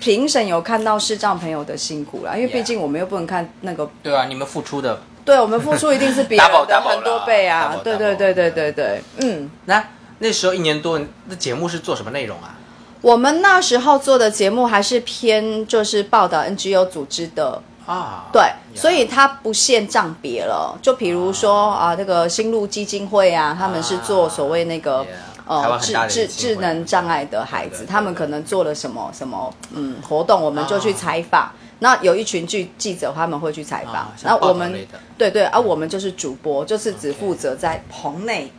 [0.00, 4.98] 评审有看到视障朋友的辛苦啦，因为毕竟我们又不能看那个对啊，你们付出的。
[5.26, 9.84] 对我们付出一定是比人的很多倍啊对对对对对对，嗯，那
[10.20, 12.54] 那时候一年多，那节目是做什么内容啊？
[13.02, 18.42] 我们那时候做的节目还是偏就是报道 NGO 组织的，啊，对
[18.74, 25.04] 所以它不限账别了，就比如说啊，这个新路基金会啊，他们是做所谓那个。
[25.46, 31.50] 呃，智智智能障碍的孩子，他们可能做了什么什么嗯活动，我们就去采访。
[31.78, 34.72] 那有一群记记者他们会去采访那我们
[35.18, 38.50] 对对，而、我们就是主播，就是只负责在棚内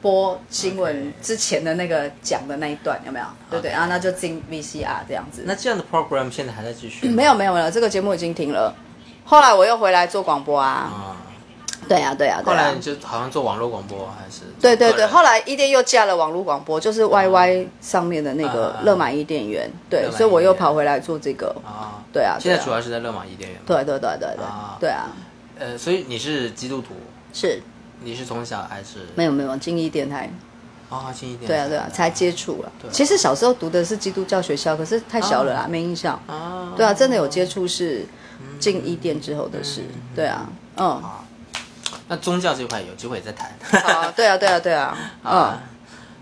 [0.00, 3.26] 播新闻之前的那个讲的那一段，有没有？
[3.50, 5.42] 对对后那就进 VCR 这样子。
[5.44, 7.14] 那这样的 program 现在还在继续吗？
[7.16, 8.72] 没有没有没有，这个节目已经停了。
[9.24, 11.16] 后来我又回来做广播啊，啊。
[11.88, 14.42] 对呀、对呀、后来就好像做网络广播还是？
[14.60, 15.40] 对对对，后来。
[15.46, 23.64] 伊甸又架了网络广播，就是 YY 上面的那个啊乐满伊甸园，对所以我又跑回来做这个，啊，对啊，现在主要是在乐满伊甸园嘛。
[23.66, 24.76] 对对对对对啊。
[24.80, 25.06] 对啊，
[25.58, 26.94] 呃，所以你是基督徒，
[27.32, 27.62] 是。
[28.02, 28.98] 你是从小还是？
[29.14, 30.28] 没有没有金一电台，
[30.90, 31.46] 啊，近一点。
[31.46, 32.72] 对啊对啊，才接触了。
[32.90, 36.20] 其实小时候读的是基督教学校，可是太小了啦，没印象。
[36.26, 38.04] 啊，对啊，真的有接触是
[38.58, 39.82] 进伊甸之后的事，
[40.14, 41.02] 对啊，嗯，
[42.08, 43.50] 那宗教这块有机会再谈。
[43.82, 45.32] 啊，对啊对啊对啊， 嗯。
[45.32, 45.60] 啊。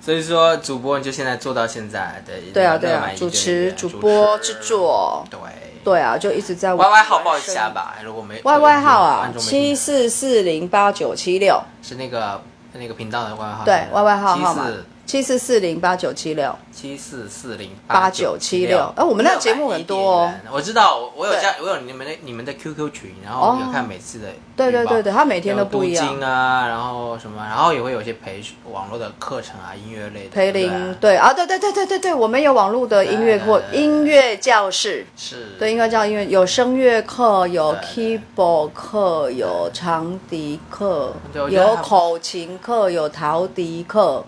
[0.01, 5.39] 所以说，主播你就现在做到现在的对啊对啊主持主播制，作，对。
[5.83, 12.41] 对啊，就一直在 Y Y 号报一下吧，如果没 Y Y 号啊七听四四零八九七六，是那个
[12.73, 14.67] 那个频道的 Y Y 号，对，Y Y 号号码
[15.07, 16.55] 七四七四四零八九七六。
[16.73, 18.93] 七四四零八九七六。
[18.97, 20.33] 哎我们那个节目很多哦。
[20.51, 26.09] 我知道，我我有加，我有你们的你们的 QQ 群，然后有看每次的对对对对，他每天都不一样。
[26.09, 26.21] 经。
[26.21, 30.31] 啊，然后什么，然后也会有一些培训网络的课程啊，音乐类的。
[30.31, 31.17] 培林对对？
[31.17, 33.83] 啊，对对对对对对，我们有网络的音乐或对对对。
[33.83, 41.13] 音乐教室，是，对，应该叫音乐，有声乐课，有 keyboard 课，有长笛课
[41.51, 44.25] 有口琴课，有陶笛课，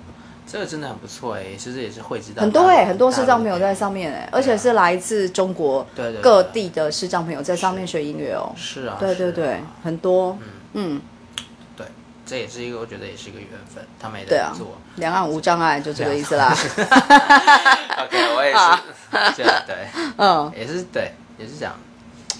[0.46, 5.84] 这个真的很不错哎，其实也是汇集到很多哎，很多视障朋友在上面哎，而且是来自中国
[6.22, 8.52] 各地的视障朋友在上面学音乐哦。
[8.56, 10.38] 是啊，对对对啊，很多，
[10.74, 11.00] 嗯，
[11.76, 11.84] 对，
[12.24, 14.78] 这也是一个我觉得也是一个缘分，他们也在做。
[14.96, 16.54] 两岸无障碍就这个意思啦。
[17.98, 19.76] OK，我也是 这样，对。
[20.16, 21.74] 嗯，也是对，也是讲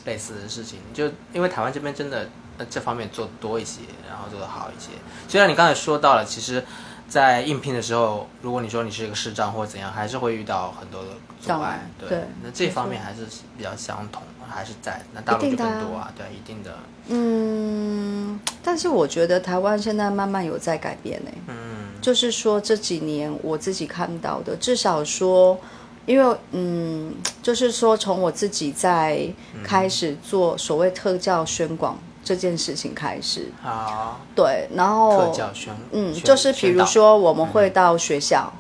[0.05, 0.79] 类似的事情。
[0.95, 4.91] 就因为台湾这边真的呃这方面做得多一些，然后做得好一些。
[5.29, 6.65] 虽然你刚才说到了，其实，
[7.09, 11.09] 在应聘的时候，如果你说你是一个视障或者怎样，还是会遇到很多的
[11.41, 11.89] 阻碍。
[11.99, 16.77] 对，对那这方面还是比较相同，还是在那大陆就更多啊，对，一定的，
[17.09, 21.57] 嗯，但是我觉得台湾现在慢慢有在改变呢、嗯，
[22.01, 25.59] 就是说这几年我自己看到的，至少说，
[26.07, 29.29] 因为嗯，就是说从我自己在
[29.63, 38.53] 开始做所谓特教宣广这件事情开始，好，对，然后特教宣，嗯，就是比如，说我们会到学校，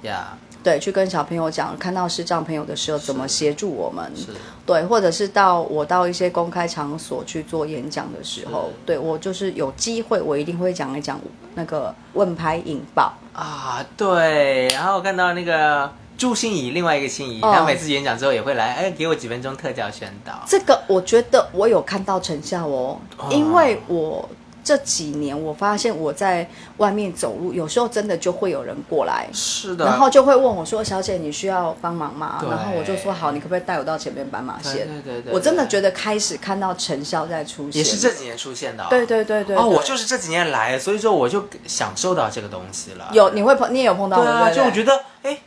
[0.63, 4.29] 对，去跟小朋友讲，看到视障朋友的时候怎么协助我们，是。
[4.65, 11.21] 对，或者是到我到一些公开场所去做演讲的时候是，对我就是有机会，我一定会讲一讲
[11.55, 13.13] 那个问拍引爆。
[13.33, 17.53] 啊，对，然后看到那个朱心怡，另外一个心怡，哦。
[17.53, 20.43] 她每次演讲之后也会来，哎，给我几分钟特教宣导。
[20.47, 23.29] 这个我觉得我有看到成效哦，哦。
[23.31, 24.29] 因为我
[24.65, 26.49] 这几年我发现我在
[26.79, 39.77] 外面走路，有时候真的就会有人过来，是的，然后就会问我说：“小姐，你需要帮忙吗？”然后我就说：“好，你可不可以带我到前面斑马对线？”对对对，我真的对觉得开始看到成效在出现，也是这几年出现的哦、对对对对哦，对。
[39.77, 43.09] 我就是这几年来，所以说我就享受到这个东西了。
[43.13, 45.39] 有你会碰，你也有碰到对啊，就我觉得，哎，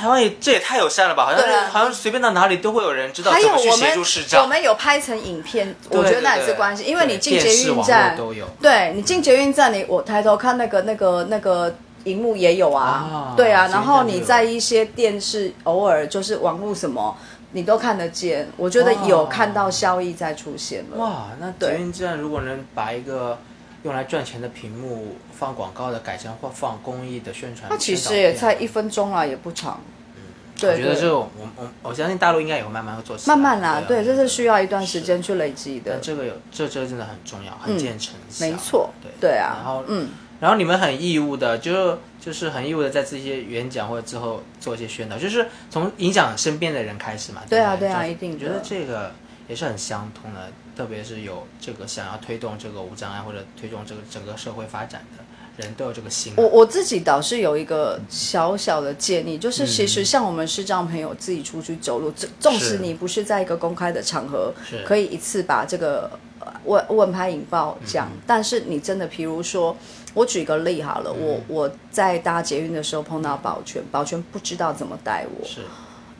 [0.00, 1.26] 台湾也这也太友善了吧？
[1.26, 4.42] 好像好像随便到哪里都会有人知道去协我们助视障。
[4.42, 8.46] 我们有拍成影片，我觉得那也是关系，因为你进捷运站都有。
[8.62, 17.14] 对你进捷运站，你我抬头看那个那个那个荧幕也有啊，啊对啊，然后你在一些电视偶尔就是网络什么，
[17.52, 20.96] 你都看得见，我觉得有看到效益在出现了。
[20.96, 23.38] 哇，那对捷运站如果能把一个
[23.82, 29.80] 用来赚钱的屏幕放广告的改成或放公益的宣传，那其实也才一分钟啊，也不长。
[29.82, 33.34] 我对我觉得这种我我我相信大陆应该也会慢慢会做起来。
[33.34, 35.98] 慢慢啦，对，啊这是需要一段时间去累积的。
[36.02, 38.44] 这个有这这真的很重要，很见成效。
[38.44, 47.40] 没错对对啊然后嗯，然后你们很义务的，就就是很义务的在这些演讲或者之后做一些宣导，就是从影响身边的人开始嘛。
[47.42, 49.12] 不对啊对啊一定的觉得这个
[49.50, 55.24] 也是很相通的，特别是有这个想要推动这个无障碍或者推动这个整个社会发展的
[55.64, 56.36] 人都有这个心啊。
[56.38, 59.88] 我我自己倒是有一个小小的建议，就是其嗯。
[59.88, 64.54] 实像我们视障朋友自己出去走路，纵纵使你不是在一个公开的场合，
[64.86, 66.08] 可以一次把这个
[66.38, 68.22] 呃问问拍引爆讲，嗯。
[68.24, 69.76] 但是你真的，譬如说，
[70.14, 71.20] 我举个例好了，嗯。
[71.20, 75.62] 我我在搭捷运的时候碰到保全，保全不知道怎么带我，是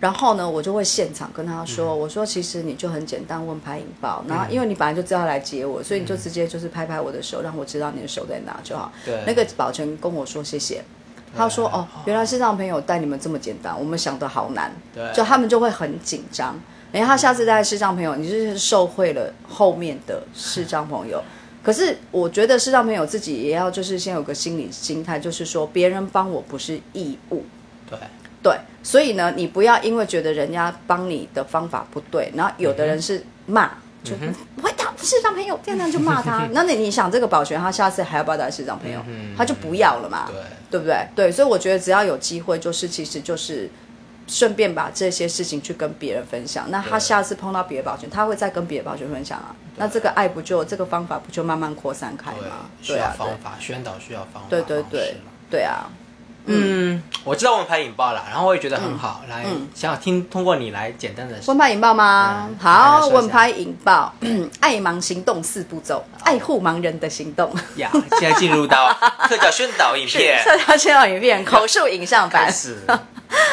[0.01, 4.25] 然后呢，我就会现场跟他说：“嗯我说其实你就很简单，问拍引爆。
[4.27, 10.83] 然后因为你本来就知道来接我，所以你就直接就是拍拍我的手，让我知道你的手在哪就好。”对那个保全跟我说谢谢，
[11.37, 16.59] 他说：“哦，原来是让朋友带你们这么简单，我们想的好难。”对，就他们就会很紧张。
[16.93, 21.23] 然后他下次带视障朋友，你就是受惠了后面的视障朋友。
[21.63, 27.45] 可是我觉得视障朋友自己也要就是先有个心理心态，就是说别人帮我不是义务，
[27.89, 27.99] 对
[28.43, 33.71] 对，所以呢，你不要因为觉得人家帮你的方法不对，然后有的人是骂，
[34.03, 36.49] 就不会当市长朋友，这样就骂他。
[36.53, 39.01] 那你你想这个保全，他下次还要不要带视障朋友？
[39.37, 41.07] 他就不要了嘛，对对不对？
[41.15, 43.69] 对，所以我觉得只要有机会，就是其实就是
[44.27, 46.71] 顺便把这些事情去跟别人分享。
[46.71, 49.55] 那他下次碰到别的保全，他会再跟别的保全分享啊。
[49.77, 52.57] 那这个爱不就这个方法不就慢慢扩散开对吗？
[52.81, 55.17] 需对啊，对要方法，宣导需要方法，对对对
[55.51, 55.91] 对啊，
[56.47, 62.49] 嗯，我知道我们拍引爆了，然后我也觉得很好，来想要听通过你来简单的问拍引爆吗？
[62.49, 64.13] 嗯好，问拍引爆，
[64.61, 67.53] 爱盲行动四步骤，爱护盲人的行动。
[67.77, 68.93] 呀，现在进入到
[69.29, 70.43] 特教宣导影片。
[70.45, 72.47] 特教宣导影片口述影像版。
[72.47, 72.79] 开始，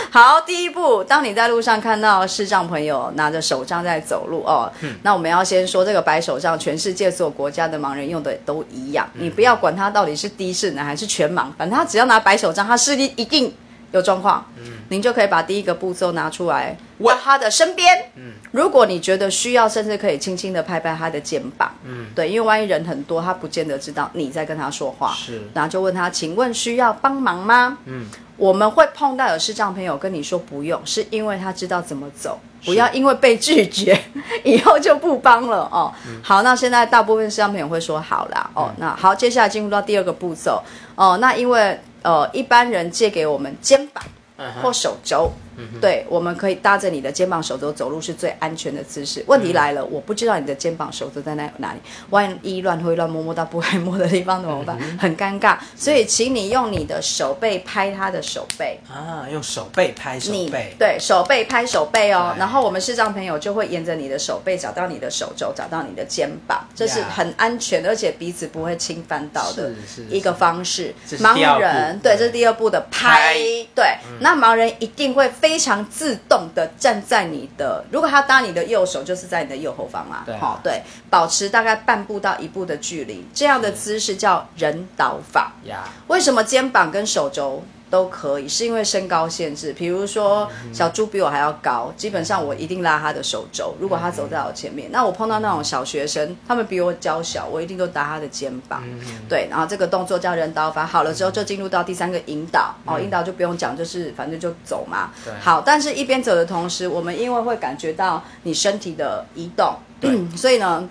[0.09, 4.71] 好，第一步，当你在路上看到视障朋友拿着手杖在走路哦，
[5.03, 13.53] 那我们要先说这个白手杖，全世界所有国家的盲人用的都一样，你不要管他到底是低视能还是全盲，反正他只要拿白手杖，他视力一定
[13.91, 14.45] 有状况，
[14.89, 18.09] 您就可以把第一个步骤拿出来，到他的身边。
[18.51, 25.41] 如果你觉得需要，甚至可以轻轻的拍拍他的肩膀，嗯，对，因为万一人很多，他不见得知道你在跟他说话，是。
[25.53, 27.77] 然后就问他，请问需要帮忙吗？
[27.85, 28.05] 嗯，
[28.37, 33.99] 我们会碰到有视障朋友跟你说不用，是因为他知道怎么走，不要因为被拒绝
[34.45, 35.91] 以后就不帮了哦。
[36.21, 40.61] 好，那现在大部分视障朋友会说好啦，哦，那好，接下来进入到第二个步骤，
[40.95, 44.03] 哦，那因为呃一般人借给我们肩膀
[44.37, 45.31] 嗯或手肘。
[45.81, 49.23] 对，我们可以搭着你的肩膀、手肘走路是最安全的姿势。
[49.27, 54.77] 问题来了，我不知道你的肩膀、手肘在哪哪里，万一乱挥乱摸摸到不该摸的地方怎么办？
[54.97, 55.57] 很尴尬。
[55.75, 62.35] 所以，请你用你的手背拍他的手背，啊，用手背拍手你背，对手背拍手背哦。
[62.37, 69.71] 然后我们视障朋友就会沿着你的手背找到你的手肘，找到你的肩膀，这是很安全，而且彼此不会侵犯到的
[70.09, 70.93] 一个方式。
[71.19, 73.35] 盲人对，这是第二步的拍拍。
[73.75, 73.85] 对，
[74.21, 80.23] 那盲人一定会非常自动的站在你的，如果他搭你的右手，就是在你的右后方嘛。
[80.25, 80.81] 对啊好，对，
[81.11, 85.53] 保持大概半步到一步的距离，这样的姿势叫人导法。
[85.65, 88.47] 呀，为什么肩膀跟手肘都可以？
[88.47, 89.73] 是因为身高限制。
[89.73, 93.75] 比如说小猪比我还要高，基本上我一定拉他的手肘。
[93.79, 98.83] 如果他走在我前面，那我碰到那种小学生，他们比我娇小，我一定都搭他的肩膀。
[99.29, 100.85] 对，然后这个动作叫人导法。
[100.85, 102.75] 好了之后，就进入到第三个引导。
[102.85, 105.33] 哦，引导就不用讲，就是反正就走嘛对。
[105.39, 109.75] 好，但是一边走的同时，我们因为会感觉到你身体的移动，
[110.35, 110.89] 所以呢。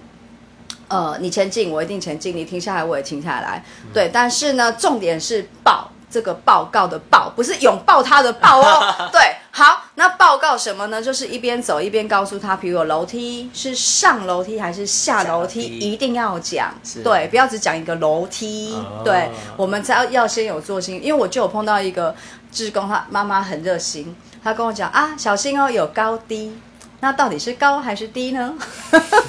[0.88, 3.60] 呃，你前进，我一定前进；你停下来，我也停下来。
[3.92, 8.94] 对，但是呢，重点是抱这个报告的报，不是拥抱他的抱哦。
[9.12, 11.02] 对，好，那报告什么呢？
[11.02, 17.02] 就是一边走一边告诉他，比如有楼梯是上楼梯还是下楼梯，一定要讲是。
[17.02, 18.74] 对，不要只讲一个楼梯。
[18.74, 22.14] 哦对，我们才要要先有做心，因为我就有碰到一个
[22.52, 26.56] 志工，他妈妈很热心，他跟我讲啊，小心哦，有高低。
[27.00, 28.54] 那到底是高还是低呢？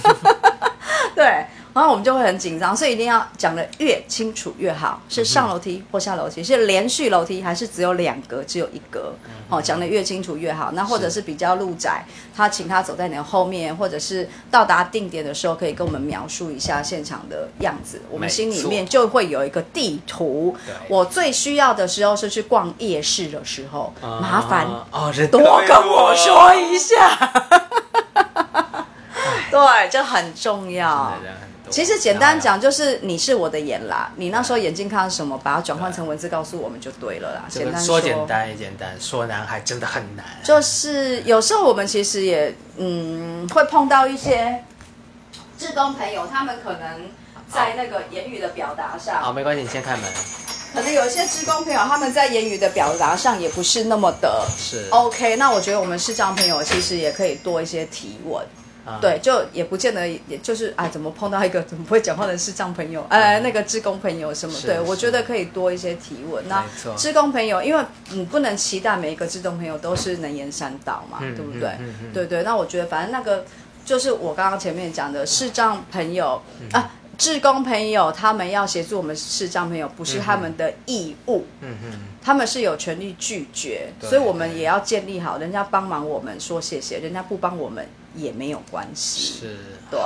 [1.14, 1.46] 对，
[1.78, 5.00] 然后我们就会很紧张，所以一定要讲的越清楚越好。
[5.08, 9.14] 是上楼梯或下楼梯，是连续楼梯还是只有两格，只有一格？
[9.48, 10.72] 哦，讲的越清楚越好。
[10.72, 12.04] 那或者是比较路窄，
[12.36, 20.58] 他请他走在你的后面，或者是到达定点的时候，可以跟我们描述一下现场的样子，我们心里面就会有一个地图。
[20.90, 27.16] 我最需要的时候是去逛夜市的时候，麻烦哦，多跟我说一下。
[29.52, 31.14] 对，这很重要。
[31.70, 37.44] 其实简单讲，就是你是我的眼啦，你那时候眼睛看到什么，把它转换成文字告诉我们就对了啦。
[37.50, 40.26] 这个简单说简单也简单，说难还真的很难。
[40.44, 44.64] 就是有时候我们其实也嗯会碰到一些
[45.58, 47.10] 志工朋友，他们可能
[47.52, 50.04] 在那个言语的表达上，好，没关系，你先开门。
[50.74, 55.38] 可能有一些职工朋友他们在言语的表达上也不是那么的是 OK。
[55.38, 58.46] 那我觉得我们视障朋友其实也可以多一些提问。
[58.88, 64.58] 啊对，就也不见得，也就是啊，怎么碰到一个 怎么不会讲话的视障朋友，呃，那个志工朋友什么？
[64.66, 66.48] 对，我觉得可以多一些提问。
[66.48, 71.70] 那没错志工朋友，因为你不能期待每一个志工朋友都是能言善道嘛，嗯对不对？
[71.72, 72.44] 嗯嗯嗯对对。
[72.44, 73.44] 那我觉得，反正那个
[73.84, 81.46] 就是我刚刚前面讲的视障朋友、嗯啊，志工朋友，他们要协助我们视障朋友，不是他们的义务。
[81.62, 87.88] 嗯嗯，他们是有权利拒绝，所以我们也要建立好，人家帮忙我们说谢谢，人家不帮我们
[88.18, 89.40] 也没有关系。
[89.40, 89.58] 是。
[89.90, 90.00] 对，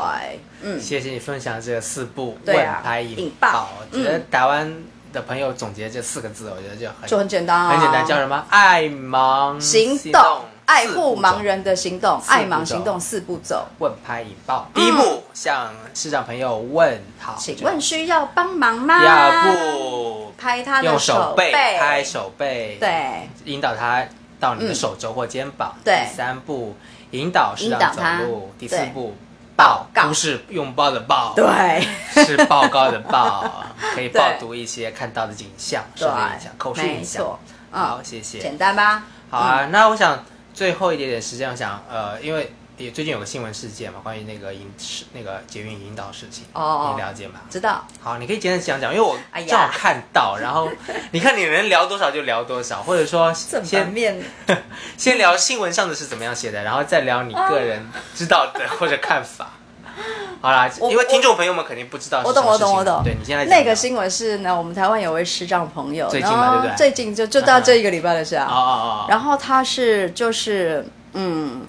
[0.61, 4.71] 嗯，谢谢你分享这个四部对啊问拍引引爆我觉得台湾
[5.11, 8.45] 的朋友总结这四个字，我觉得就很就很简单啊，很简单，叫什么？
[8.49, 13.67] 爱盲行动动，爱护盲人的行动，爱盲行动四步走。
[13.79, 14.69] 问拍引爆。
[14.73, 19.01] 第一步，向市长朋友问好，请问需要帮忙吗？
[19.01, 24.05] 第二步，拍他的用手背，拍手背，，对，引导他
[24.39, 25.75] 到你的手肘或肩膀。
[25.83, 26.75] 对第三步，
[27.11, 28.53] 引导适当走路。
[28.57, 29.15] 第四步，
[29.55, 31.87] 报告不是拥抱的抱，对，
[32.25, 37.39] 是报告的报， 可以报读一些看到的景象，对视觉影响、口述没影像错。
[37.73, 38.39] 嗯好，谢谢。
[38.39, 39.03] 简单吧？
[39.29, 44.71] 好啊，那我想最后一点点时间，我想呃，因为也最近有个新闻事件嘛，关于那个引
[45.13, 47.41] 那个捷运引导事情，哦你了解吗？
[47.49, 50.69] 知道，好，你可以简单讲讲，因为我哎呀正好看到，然后
[51.11, 54.19] 你看你能聊多少就聊多少，或者说先面
[54.97, 59.51] 先聊新闻上的是怎么样写的，然后再聊你个人知道的或者看法。
[60.41, 63.03] 好啦，因为听众朋友们肯定不知道是我懂，我懂，我懂。
[63.03, 68.47] 对你现在讲那个新闻是呢，我们台湾有位师长朋友，最近嘛对不对最近就就到这一个礼拜的事啊。
[68.49, 71.63] 哦哦哦，然后他是就是嗯，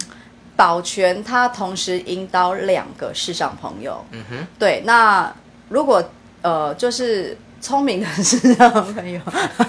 [0.55, 4.03] 保全他同时引导两个视障朋友。
[4.11, 5.33] 嗯哼，对，那
[5.69, 6.03] 如果
[6.41, 9.19] 呃就是聪明的视障朋友，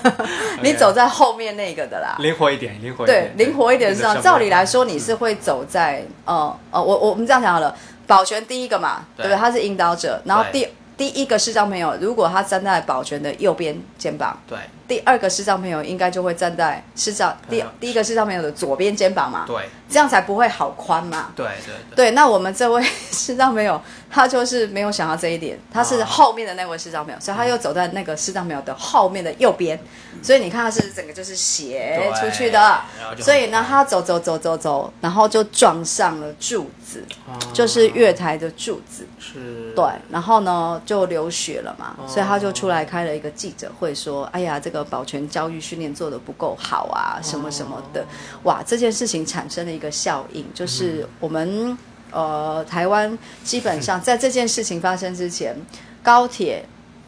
[0.63, 2.17] 你走在后面那个的啦。
[2.19, 4.21] 灵活一点，灵活一对点，，灵活一点是这样。
[4.21, 7.75] 照理来说，你是会走在呃呃，我我们这样讲好了，
[8.07, 9.39] 保全第一个嘛，对对不对？
[9.39, 19.57] 他是引导者，然后第第一个视障朋友，如果他站在保全的右边肩膀，对第二个视障朋友应该就会站在视障第嗯第一个视障朋友的左边肩膀嘛，对。
[19.87, 21.31] 这样才不会好宽嘛。
[21.37, 22.83] 对对对，对，那我们这位
[23.13, 23.81] 视障朋友，
[24.11, 29.79] 他就是没有想到这一点，他是哦后面的那位视障朋友，所以他又走在那个视障朋友的后面的右边，
[30.21, 32.81] 所以你看他是整个就是斜出去的。
[33.21, 42.09] 所以呢，他走走走走走，然后就撞上了柱子，哦就是月台的柱子，是，对，然后呢就流血了嘛，哦。
[42.09, 48.05] 所以他就出来开了一个记者会，说：“哎呀，这个保全教育训练做的不够好啊，什么什么的。”
[48.43, 51.79] 哇，这件事情产生了一个效应，就是我们
[52.11, 55.57] 呃台湾基本上在这件事情发生之前，
[56.03, 56.65] 高铁、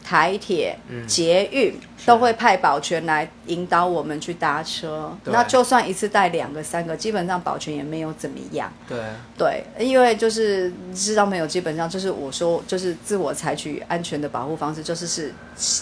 [0.07, 0.73] 台铁、
[1.05, 5.11] 捷运都会派保全来引导我们去搭车。
[5.25, 8.71] 那就算一次带两个、三个，基本上保全也没有怎么样。
[8.87, 8.97] 对
[9.37, 15.33] 对，因为就是知道没有，基本上就是我说，就是自我采取安全的保护方式，就是是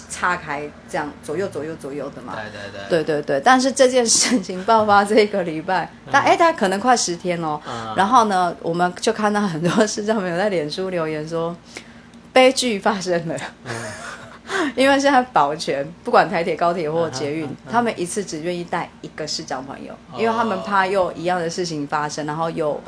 [0.09, 2.33] 岔开这样左右左右左右的嘛。
[2.35, 7.61] 对对对，对对对，但是这件事情爆发这个礼拜，但哎，大概可能快十天哦。
[7.67, 11.55] 嗯然后呢，我们就看到很多视障朋友在脸书留言说，
[12.35, 13.35] 悲剧发生了。
[14.75, 22.79] 因为现在保全不管台铁、高铁或捷运，他们一次只愿意带一个市长朋友，因为他们怕又一样的事情发生，然后又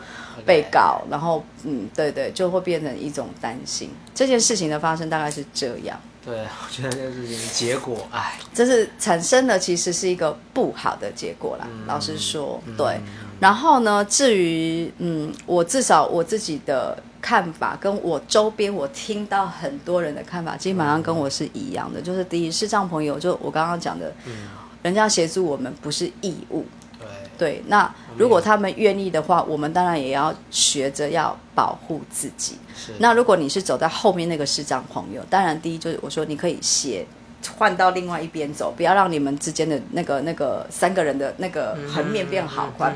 [0.45, 3.89] 被告，然后嗯，对对，就会变成一种担心。
[4.13, 11.67] 这件事情的发生大概是这样，对，我觉得这件事情结果，哎，这是产生的其实是一个不好的结果啦。
[11.87, 12.99] 老实说，对。
[13.39, 22.01] 然后呢，至于嗯，我至少我自己的看法，跟我周边我听到很多人的看法，基本上跟我是一样的。
[22.01, 24.11] 就是第一，视障朋友，就我刚刚讲的，
[24.81, 26.65] 人家协助我们不是义务。
[27.37, 32.57] 对，那如果他们愿意的话，我们当然也要学着要保护自己。
[32.97, 37.05] 那如果你是走在后面那个视障朋友，当然第一就是我说你可以斜
[37.57, 42.95] 换到另外一边走，不要让你们之间的那个那个三个人的那个横面变好宽。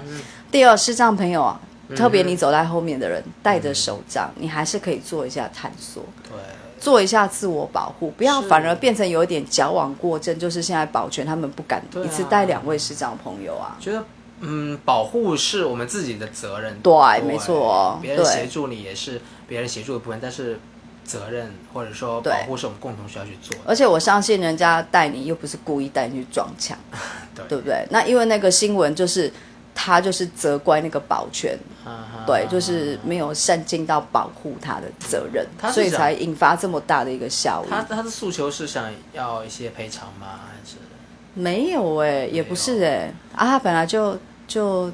[0.51, 1.59] 第二，视障朋友啊，
[1.95, 6.37] 特别你走在后面的人带着手杖，你还是可以做一下探索，对，
[6.79, 10.37] 做一下自我保护，不要反而变成有一点矫枉过正。
[10.37, 14.03] 就是现在保全他们不敢一次带两位视障朋友啊，觉得
[14.41, 20.59] 嗯，保护是我们自己的责任，对，没错，别人协助你也是别人协助的部分，但是。
[21.03, 26.77] 责任或者说保护是我们共同需要去做，而且我相信人家带你又不是故意带你去撞墙，
[27.35, 27.85] 对对不对？
[27.89, 29.31] 那因为那个新闻就是
[29.75, 31.57] 他就是责怪那个保全，
[32.25, 37.69] 对，就是没有善尽到保护他的责任，所以才引发这么大的一个效应。
[37.69, 40.39] 他他的诉求是想要一些赔偿吗？
[40.47, 40.77] 还是
[41.33, 44.91] 没有哎，也不是哎，啊，他本来就就。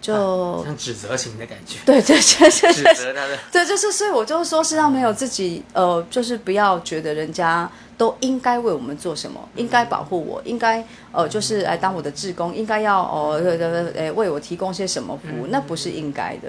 [0.00, 10.82] 就像指责型的感觉，对对对对，指责他的，对，就是所以我就说，实际上没有自己，呃，就是不要觉得人家都应该为我们做什么，应该保护我，应该
[11.12, 16.48] 呃，就是来当我的志工，应该要哦，对对对，诶，为我提供些什么服务，那不是应该的，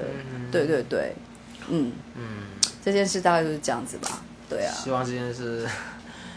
[0.50, 1.14] 对对对，
[1.68, 2.24] 嗯嗯，
[2.86, 5.68] 这件事大概就是这样子吧，对啊，希望这件事，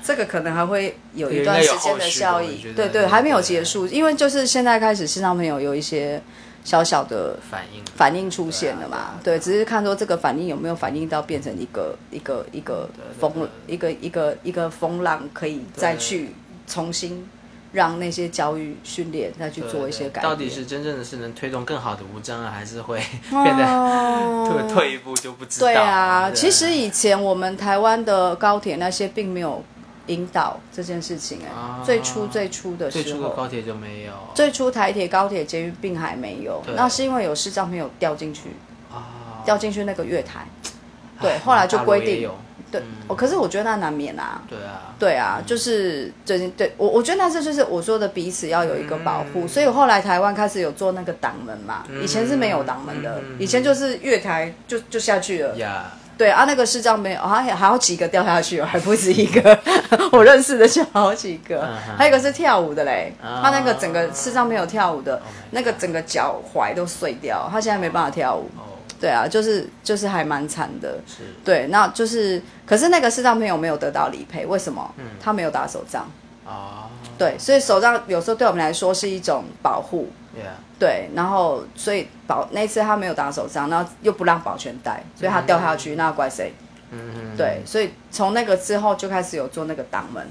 [0.03, 6.21] 这个可能还会有一段时间的效益，对对，还没有结束，因为就是现在开始，市场朋友有一些。
[6.65, 9.21] 小小的反应反应出现了嘛？
[9.23, 12.89] 对，只是看说这个反应有没有反应到变成一个一个一个
[13.21, 16.35] 风一个一个一个风浪，可以再去
[16.67, 17.29] 重新
[17.71, 20.23] 让那些教育训练再去做一些改变。
[20.23, 22.99] 到底是真正的是能推动更好的无障碍，还是会
[23.29, 23.65] 变得
[24.49, 25.67] 退退一步就不知道？
[25.67, 29.63] 对啊，其实以前我们台湾的高铁那些并没有。
[30.09, 38.51] 引导这件事情哎，最初最初的时候，最初的高铁就没有，最初台铁、高铁、捷运并还没有，那是因为有视障朋友掉进去，
[38.93, 40.47] 啊，掉进去那个月台，
[41.21, 42.31] 对，后来就规定，
[42.71, 55.55] 对，我可是我觉得那难免啊，对啊，对啊，就是最近对我，我觉得那是就是我说的彼此要有一个保护，所以后来台湾开始有做那个挡门嘛，以前是没有挡门的，以前就是月台就就下去了。
[56.17, 59.59] 对啊，那个视障没有，还还有几个掉下去，还不止一个。
[60.13, 68.49] 我认识的就好几个，还有一个是跳舞的嘞，他那个整个视障没有跳舞的，那个整个脚踝都碎掉，他现在没办法跳舞。
[69.01, 70.99] 对啊，就是就是还蛮惨的。
[71.07, 74.95] 是，对，那就是，可是那个视障朋友没有得到理赔，为什么？
[74.97, 76.09] 嗯，他没有打手杖。
[76.47, 76.89] 哦，
[77.19, 80.09] 对，所以手杖有时候对我们来说是一种保护。
[80.79, 86.53] 对，然后所以保那次他没有打手杖，然后又不让保全带，所以他掉下去，那怪谁？
[86.91, 90.25] 嗯嗯对，所以从那个之后就开始有做那个挡门，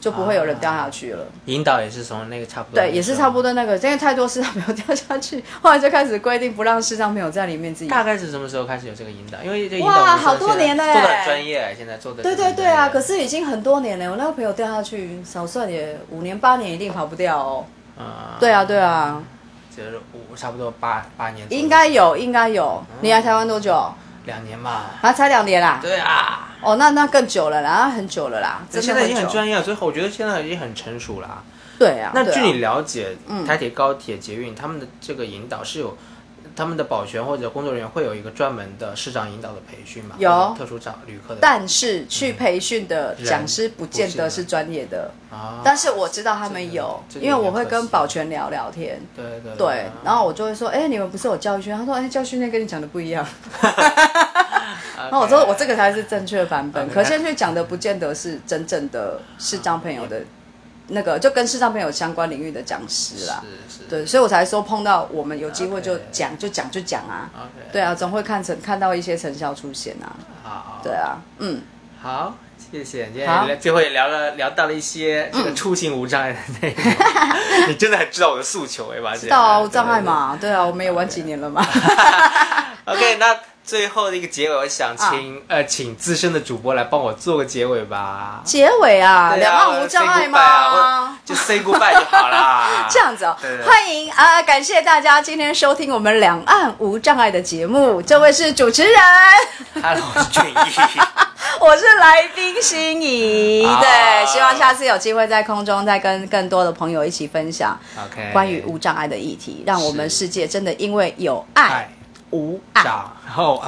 [0.00, 1.24] 就不会有人掉下去了。
[1.44, 2.82] 引导也是从那个差不多。
[2.82, 7.90] 对，也是差不多那个，因为太多视障朋友掉下去，后来就开始规定不让视障朋友在里面自己。
[7.90, 9.38] 大概是什么时候开始有这个引导？
[9.44, 12.22] 因为这哇，好多年了，做的很专业，现在做的。
[12.22, 14.10] 对对对啊，可是已经很多年了。
[14.10, 17.66] 我那个朋友掉下去，少算也五年八年，一定跑不掉哦。
[17.98, 18.36] 啊。
[18.40, 19.22] 对啊，对啊。
[20.36, 22.82] 差不多八八年，应该有，应该有。
[23.00, 23.92] 你来台湾多久？
[24.24, 24.90] 两年吧。
[25.00, 25.78] 啊，才两年啦。
[25.82, 26.48] 对啊。
[26.60, 28.62] 哦，那那更久了啦，很久了啦。
[28.70, 31.42] 现在已经很专业了，所以我觉得现在已经很成熟了。
[31.78, 32.12] 对啊。
[32.14, 33.16] 那据你了解，
[33.46, 35.96] 台铁、高铁、捷运他们的这个引导是有。
[36.60, 40.14] 他们的保全或者工作人员会有一个专门的市长引导的培训吗？
[40.18, 45.10] 有特殊长旅客的，但是去培训的讲师不见得是专业的。
[45.30, 49.00] 啊，但是我知道他们有，因为我会跟保全聊聊天。
[49.16, 51.78] 对对对，然后我就会说，哎，你们不是有教育训练？
[51.78, 53.26] 他说，哎，教育训练跟你讲的不一样。
[55.10, 56.90] 那我说，我这个才是正确版本。
[56.90, 60.20] 可现在讲的不见得是真正的视障朋友的。
[60.90, 67.30] 那个就跟视障朋友相关领域的讲师啦，是是，对，所以我才说碰到我们有机会就讲就讲就讲啊，
[67.72, 70.12] 对啊，总会看成看到一些成效出现啊，
[70.42, 71.62] 好，对啊，嗯，
[72.02, 79.16] 好，谢谢，今天最后也聊了聊到了一些这个出行无障碍的内容， 你真的很知道我的诉求哎吧？
[79.16, 81.64] 知道无障碍嘛，对啊，我们也玩几年了嘛，
[82.86, 83.36] OK，那。
[83.70, 88.40] 最后的一个结尾，我想请、啊呃，请资深的主播来帮我做个结尾吧。
[88.42, 91.16] 结尾啊，两岸无障碍吗？
[91.24, 92.84] 就 say goodbye 就好啦。
[92.90, 98.02] 这样子哦对对，对欢迎啊、感谢大家今天收听我们两岸无障碍的节目。
[98.02, 99.00] 这位是主持人
[99.80, 100.54] ，，Hello，我是俊逸。
[101.64, 103.64] 我是来宾心仪。
[103.64, 111.92] 好对，希望下次有机会在空中再跟更多的朋友一起分享 OK，关于无障碍的议题，让我们世界真的因为有爱爱
[112.30, 112.82] 无爱。
[113.30, 113.62] 好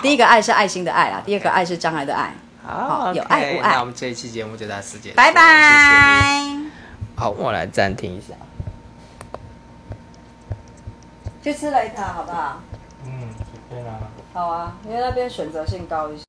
[0.00, 2.32] 第一个爱是爱心的爱啊，第二个爱是障碍的爱。
[2.64, 6.56] 好有爱无爱那我们这一期节目就到此结束，拜拜。
[7.16, 8.34] 好，我来暂停一下。
[11.42, 12.60] 去吃雷塔好不好？
[13.04, 13.94] 嗯，随便啦。
[14.32, 16.20] 好啊，因为那边选择性高一些。